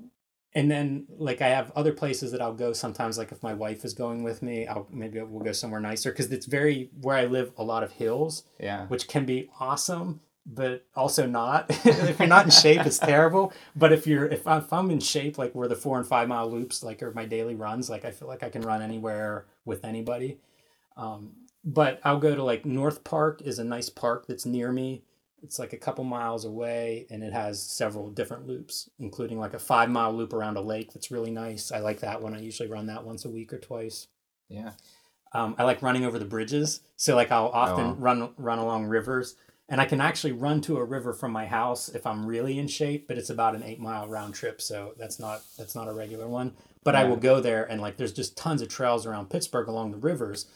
[0.58, 3.84] and then like I have other places that I'll go sometimes, like if my wife
[3.84, 7.26] is going with me, I'll maybe we'll go somewhere nicer because it's very where I
[7.26, 8.86] live a lot of hills, Yeah.
[8.86, 11.66] which can be awesome, but also not.
[11.84, 13.52] if you're not in shape, it's terrible.
[13.76, 16.26] But if you're if I'm, if I'm in shape, like where the four and five
[16.26, 19.46] mile loops, like are my daily runs, like I feel like I can run anywhere
[19.64, 20.38] with anybody.
[20.96, 21.32] Um,
[21.64, 25.02] but I'll go to like North Park is a nice park that's near me.
[25.42, 29.58] It's like a couple miles away and it has several different loops, including like a
[29.58, 31.70] five mile loop around a lake that's really nice.
[31.72, 32.34] I like that one.
[32.34, 34.08] I usually run that once a week or twice.
[34.48, 34.72] Yeah.
[35.32, 36.80] Um, I like running over the bridges.
[36.96, 37.94] So like I'll often Oh.
[37.94, 39.36] run run along rivers
[39.68, 42.66] and I can actually run to a river from my house if I'm really in
[42.68, 44.60] shape, but it's about an eight mile round trip.
[44.62, 46.54] So that's not that's not a regular one.
[46.84, 49.90] But I will go there and like there's just tons of trails around Pittsburgh along
[49.92, 50.46] the rivers.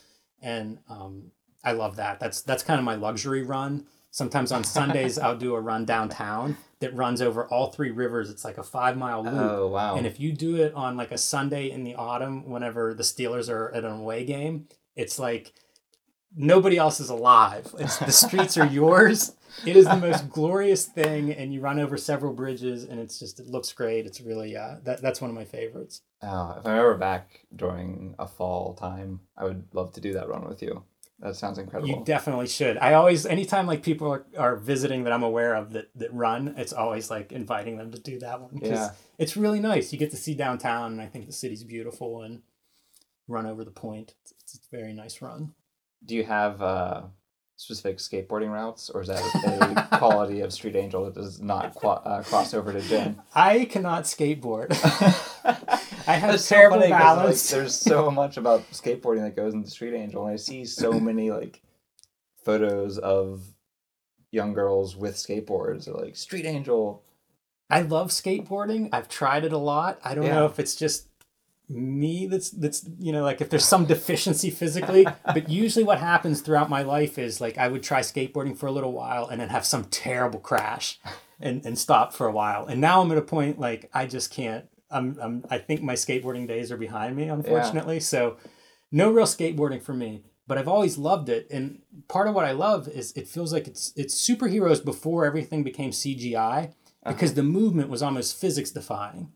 [0.41, 1.31] And um,
[1.63, 2.19] I love that.
[2.21, 3.87] That's that's kind of my luxury run.
[4.13, 8.29] Sometimes on Sundays I'll do a run downtown that runs over all three rivers.
[8.29, 9.35] It's like a five mile loop.
[9.35, 9.97] Oh wow.
[9.97, 13.49] And if you do it on like a Sunday in the autumn, whenever the Steelers
[13.49, 15.55] are at an away game, it's like
[16.37, 17.75] nobody else is alive.
[17.79, 19.33] It's the streets are yours.
[19.67, 23.41] It is the most glorious thing, and you run over several bridges, and it's just
[23.41, 24.05] it looks great.
[24.07, 26.03] It's really uh, that that's one of my favorites.
[26.23, 30.29] oh, if I'm ever back during a fall time, I would love to do that
[30.29, 30.85] run with you.
[31.23, 31.89] That sounds incredible.
[31.89, 32.77] You definitely should.
[32.79, 36.55] I always, anytime like people are, are visiting that I'm aware of that that run,
[36.59, 38.91] it's always like inviting them to do that one Yeah.
[39.19, 39.93] it's really nice.
[39.93, 42.43] You get to see downtown, and I think the city's beautiful, and
[43.29, 44.15] run over the point.
[44.23, 45.55] It's, it's a very nice run.
[46.05, 47.03] Do you have uh,
[47.63, 49.21] specific skateboarding routes, or is that
[49.93, 53.21] a quality of Street Angel that does not qua- uh, cross over to Jen?
[53.35, 54.71] I cannot skateboard.
[56.09, 57.53] I have That's terrible 'cause, balance.
[57.53, 60.93] Like, there's so much about skateboarding that goes into Street Angel, and I see so
[60.99, 61.63] many like
[62.45, 63.43] photos of
[64.33, 65.87] young girls with skateboards.
[65.89, 67.05] Or like Street Angel.
[67.71, 68.89] I love skateboarding.
[68.93, 70.01] I've tried it a lot.
[70.05, 70.35] I don't Yeah.
[70.35, 71.07] know if it's just
[71.73, 76.41] me that's that's you know like if there's some deficiency physically but usually what happens
[76.41, 79.49] throughout my life is like i would try skateboarding for a little while and then
[79.49, 80.99] have some terrible crash
[81.43, 82.67] and and stop for a while.
[82.67, 85.95] And now i'm at a point like i just can't i'm, I'm i think my
[85.95, 88.01] skateboarding days are behind me unfortunately.
[88.01, 88.39] So
[88.91, 91.47] no real skateboarding for me but i've always loved it.
[91.51, 95.63] And part of what i love is it feels like it's it's superheroes before everything
[95.63, 97.13] became cgi uh-huh.
[97.13, 99.33] because the movement was almost physics defying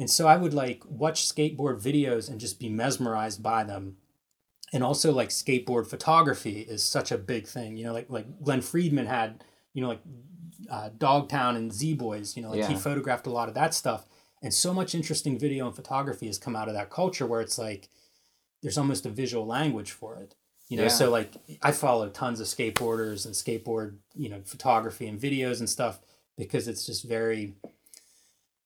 [0.00, 3.98] and so I would like watch skateboard videos and just be mesmerized by them.
[4.72, 7.76] And also like skateboard photography is such a big thing.
[7.76, 9.44] You know, like like Glen Friedman had,
[9.74, 10.00] you know, like
[10.70, 14.06] uh, Dogtown and Z Boys, you know, like he photographed a lot of that stuff.
[14.42, 17.58] And so much interesting video and photography has come out of that culture where it's
[17.58, 17.88] like
[18.62, 20.34] there's almost a visual language for it.
[20.68, 20.88] You know, Yeah.
[20.88, 25.68] so like I follow tons of skateboarders and skateboard, you know, photography and videos and
[25.68, 26.00] stuff
[26.38, 27.54] because it's just very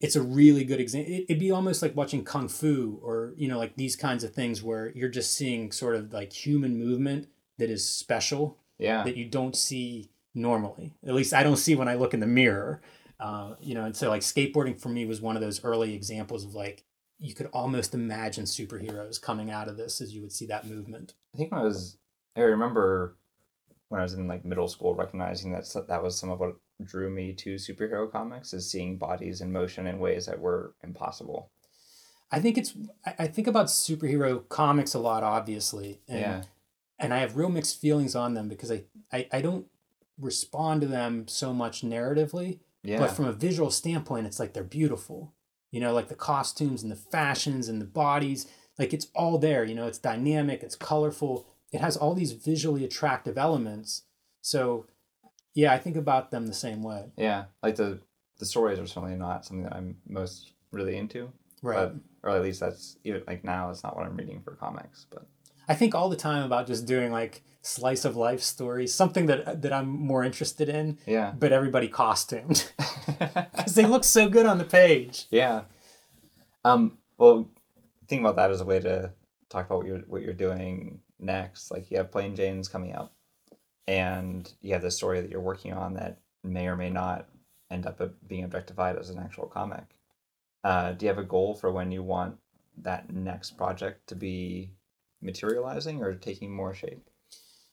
[0.05, 1.13] it's a really good example.
[1.13, 4.33] It, it'd be almost like watching kung fu or you know like these kinds of
[4.35, 7.29] things where you're just seeing sort of like human movement
[7.59, 9.03] that is special Yeah.
[9.05, 10.93] that you don't see normally.
[11.07, 12.81] At least I don't see when I look in the mirror.
[13.21, 16.45] Uh, you know, and so like skateboarding for me was one of those early examples
[16.45, 16.85] of like
[17.21, 21.15] you could almost imagine superheroes coming out of this as you would see that movement.
[21.35, 21.97] I think when I was,
[22.37, 23.17] I remember
[23.89, 27.11] when I was in like middle school, recognizing that that was some of what drew
[27.11, 31.51] me to superhero comics is seeing bodies in motion in ways that were impossible.
[32.31, 32.75] I think it's
[33.19, 36.01] I, think about superhero comics a lot, obviously.
[36.09, 36.43] And yeah.
[36.99, 39.67] and I have real mixed feelings on them because I, I, I don't
[40.19, 42.99] respond to them so much narratively, Yeah.
[42.99, 45.33] but from a visual standpoint, it's like they're beautiful.
[45.71, 48.47] You know, like the costumes and the fashions and the bodies,
[48.79, 49.65] like it's all there.
[49.65, 54.03] You know, it's dynamic, it's colorful, it has all these visually attractive elements.
[54.41, 54.87] So,
[55.55, 57.13] yeah, I think about them the same way.
[57.17, 57.45] yeah.
[57.63, 58.01] Like the
[58.39, 61.33] the stories are certainly not something that I'm most really into.
[61.63, 61.77] Right.
[61.77, 65.07] But or at least that's even like now it's not what I'm reading for comics.
[65.11, 65.27] But
[65.69, 69.63] I think all the time about just doing like slice of life stories, something that
[69.63, 70.99] that I'm more interested in.
[71.07, 71.33] Yeah.
[71.39, 72.71] But everybody costumed
[73.07, 75.27] because they look so good on the page.
[75.31, 75.63] Yeah.
[76.65, 76.99] Um.
[77.19, 77.49] Well,
[78.09, 79.13] think about that as a way to
[79.49, 81.71] talk about what you're what you're doing next.
[81.71, 83.13] Like you have Plain Jane's coming up,
[83.87, 87.29] and you have this story that you're working on that may or may not
[87.71, 89.85] end up being objectified as an actual comic.
[90.63, 92.37] Uh, do you have a goal for when you want
[92.79, 94.71] that next project to be
[95.21, 97.09] materializing or taking more shape?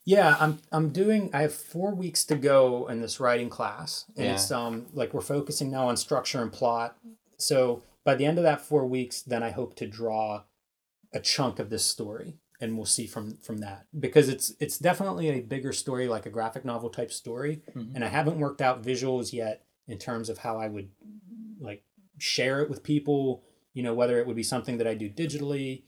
[0.03, 4.25] Yeah, I'm I'm doing I have 4 weeks to go in this writing class and
[4.25, 4.33] Yeah.
[4.33, 6.97] it's um like we're focusing now on structure and plot.
[7.37, 10.43] So by the end of that 4 weeks then I hope to draw
[11.13, 15.27] a chunk of this story and we'll see from from that because it's it's definitely
[15.29, 17.95] a bigger story like a graphic novel type story Mhm.
[17.95, 20.89] and I haven't worked out visuals yet in terms of how I would
[21.59, 21.83] like
[22.17, 23.43] share it with people,
[23.73, 25.83] you know, whether it would be something that I do digitally.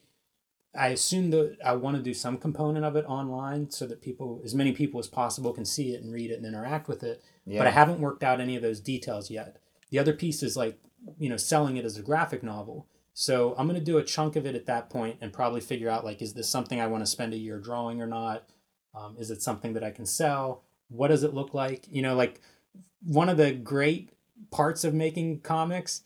[0.76, 4.42] I assume that I want to do some component of it online so that people,
[4.44, 7.22] as many people as possible, can see it and read it and interact with it.
[7.46, 7.60] Yeah.
[7.60, 9.58] But I haven't worked out any of those details yet.
[9.92, 10.80] The other piece is like,
[11.20, 12.88] you know, selling it as a graphic novel.
[13.14, 15.90] So I'm going to do a chunk of it at that point and probably figure
[15.90, 18.50] out like, is this something I want to spend a year drawing or not?
[18.96, 20.64] Um, is it something that I can sell?
[20.90, 21.86] What does it look like?
[21.90, 22.42] You know, like
[23.04, 24.10] one of the great
[24.52, 26.02] parts of making comics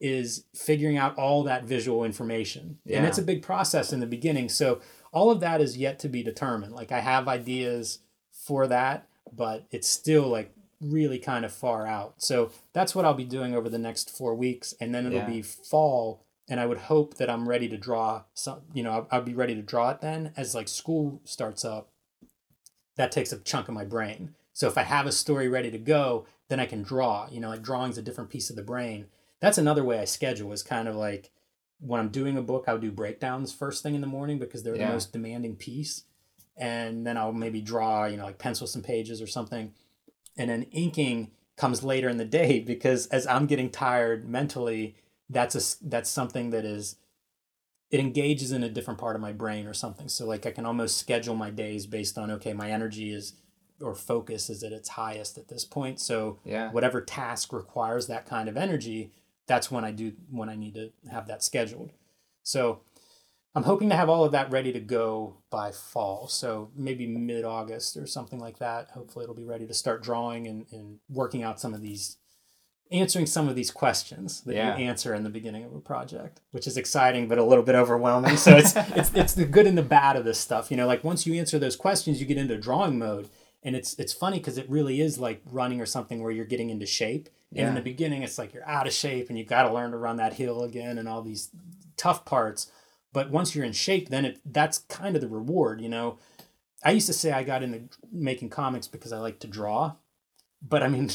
[0.00, 2.78] is figuring out all that visual information.
[2.86, 3.06] And Yeah.
[3.06, 4.48] it's a big process in the beginning.
[4.48, 4.80] So
[5.12, 6.72] all of that is yet to be determined.
[6.72, 8.00] Like I have ideas
[8.32, 12.14] for that, but it's still like really kind of far out.
[12.18, 15.26] So that's what I'll be doing over the next 4 weeks and then it'll Yeah.
[15.26, 19.08] be fall and I would hope that I'm ready to draw some you know, I'll,
[19.10, 21.88] I'll be ready to draw it then as like school starts up.
[22.96, 24.34] That takes a chunk of my brain.
[24.52, 27.26] So if I have a story ready to go, then I can draw.
[27.30, 29.06] You know, like drawing's a different piece of the brain.
[29.40, 31.30] That's another way I schedule is kind of like
[31.80, 34.76] when I'm doing a book, I'll do breakdowns first thing in the morning because they're
[34.76, 34.88] Yeah.
[34.88, 36.04] the most demanding piece.
[36.54, 39.72] And then I'll maybe draw, you know, like pencil some pages or something.
[40.36, 44.96] And then inking comes later in the day because as I'm getting tired mentally,
[45.32, 46.96] that's a that's something that is
[47.90, 50.08] it engages in a different part of my brain or something.
[50.08, 53.34] So like I can almost schedule my days based on okay, my energy is
[53.80, 56.00] or focus is at its highest at this point.
[56.00, 56.70] So Yeah.
[56.70, 59.12] whatever task requires that kind of energy,
[59.46, 61.92] that's when I do when I need to have that scheduled.
[62.42, 62.80] So
[63.54, 66.26] I'm hoping to have all of that ready to go by fall.
[66.28, 68.90] So maybe mid August or something like that.
[68.90, 72.16] Hopefully it'll be ready to start drawing and, and working out some of these
[72.92, 74.76] answering some of these questions that Yeah.
[74.76, 77.74] you answer in the beginning of a project, which is exciting but a little bit
[77.74, 78.36] overwhelming.
[78.36, 80.70] So it's it's it's the good and the bad of this stuff.
[80.70, 83.28] You know, like once you answer those questions, you get into drawing mode.
[83.64, 86.70] And it's it's funny because it really is like running or something where you're getting
[86.70, 87.28] into shape.
[87.54, 89.90] And in the beginning, it's like you're out of shape and you've got to learn
[89.90, 91.50] to run that hill again and all these
[91.98, 92.72] tough parts.
[93.12, 95.80] But once you're in shape, then it that's kind of the reward.
[95.82, 96.18] You know,
[96.82, 99.96] I used to say I got into making comics because I like to draw,
[100.66, 101.10] but I mean,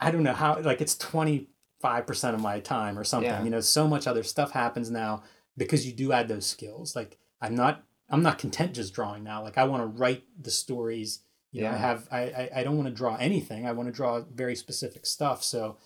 [0.00, 0.60] I don't know how.
[0.60, 1.48] Like it's twenty
[1.80, 3.30] five percent of my time or something.
[3.30, 3.42] Yeah.
[3.44, 5.22] You know, so much other stuff happens now
[5.56, 6.96] because you do add those skills.
[6.96, 9.42] Like I'm not I'm not content just drawing now.
[9.42, 11.20] Like I want to write the stories.
[11.52, 13.66] You know, I have I I, I don't want to draw anything.
[13.66, 15.44] I want to draw very specific stuff.
[15.44, 15.76] So,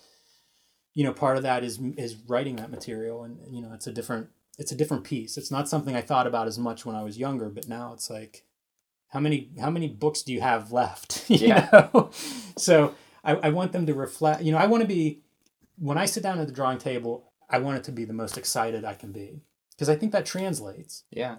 [0.95, 3.93] you know, part of that is is writing that material, and you know, it's a
[3.93, 4.29] different
[4.59, 5.37] it's a different piece.
[5.37, 8.09] It's not something I thought about as much when I was younger, but now it's
[8.09, 8.45] like,
[9.09, 11.25] how many how many books do you have left?
[11.31, 11.69] you Yeah.
[11.93, 12.11] know?
[12.57, 12.95] So
[13.29, 14.43] I, I want them to reflect.
[14.43, 15.21] You know, I want to be
[15.77, 17.31] when I sit down at the drawing table.
[17.51, 20.27] I want it to be the most excited I can be because I think that
[20.27, 21.05] translates.
[21.11, 21.37] Yeah.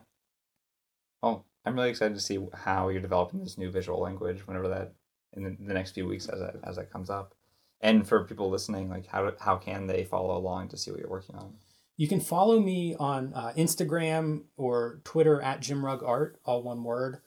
[1.21, 4.93] Oh, I'm really excited to see how you're developing this new visual language whenever that
[5.33, 7.33] in the, the next few weeks as that as that comes up.
[7.81, 11.09] And for people listening, like how how can they follow along to see what you're
[11.09, 11.55] working on?
[11.97, 16.83] You can follow me on uh, Instagram or Twitter at Jim Rugg Art, all one
[16.83, 17.21] word.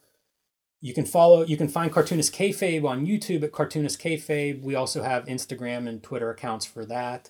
[0.83, 1.45] You can follow.
[1.45, 4.61] You can find Cartoonist Kayfabe on YouTube at Cartoonist Kayfabe.
[4.61, 7.29] We also have Instagram and Twitter accounts for that.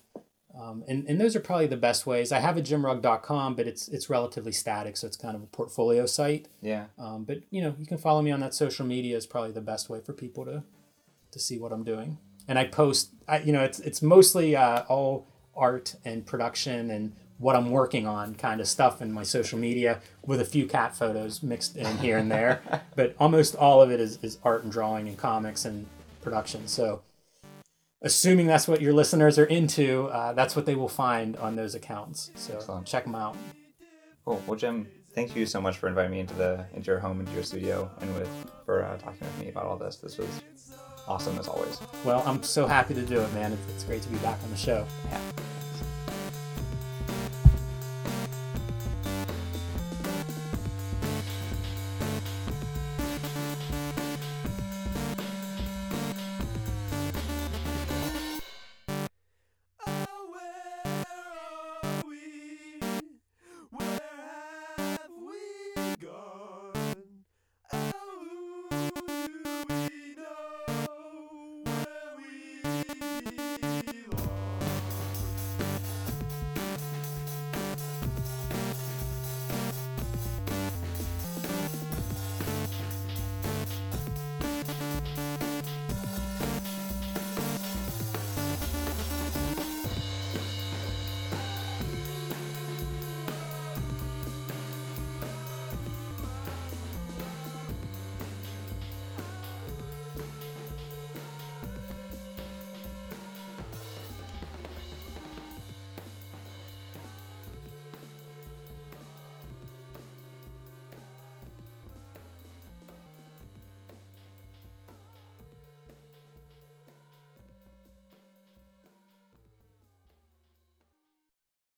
[0.60, 2.32] Um, and, and those are probably the best ways.
[2.32, 6.08] I have a jimrugg.com, but it's it's relatively static, so it's kind of a portfolio
[6.08, 6.47] site.
[6.64, 6.86] Yeah.
[6.97, 9.62] Um, but you know, you can follow me on that social media is probably the
[9.62, 10.64] best way for people to
[11.30, 12.18] to see what I'm doing.
[12.47, 17.16] And I post, I, you know, it's it's mostly uh, all art and production and
[17.38, 20.95] what I'm working on kind of stuff in my social media with a few cat
[20.95, 22.61] photos mixed in here and there.
[22.95, 25.86] but almost all of it is, is art and drawing and comics and
[26.21, 26.67] production.
[26.67, 27.01] So
[28.01, 31.75] assuming that's what your listeners are into, uh, that's what they will find on those
[31.75, 32.31] accounts.
[32.36, 32.86] So Excellent.
[32.86, 33.36] check them out.
[34.25, 34.41] Cool.
[34.47, 37.34] Well, Jim, thank you so much for inviting me into the into your home, into
[37.34, 38.29] your studio, and with
[38.65, 39.97] for uh, talking with me about all this.
[39.97, 40.41] This was
[41.07, 41.79] awesome as always.
[42.05, 43.51] Well, I'm so happy to do it, man.
[43.51, 44.86] It's, it's great to be back on the show.
[45.09, 45.19] Yeah.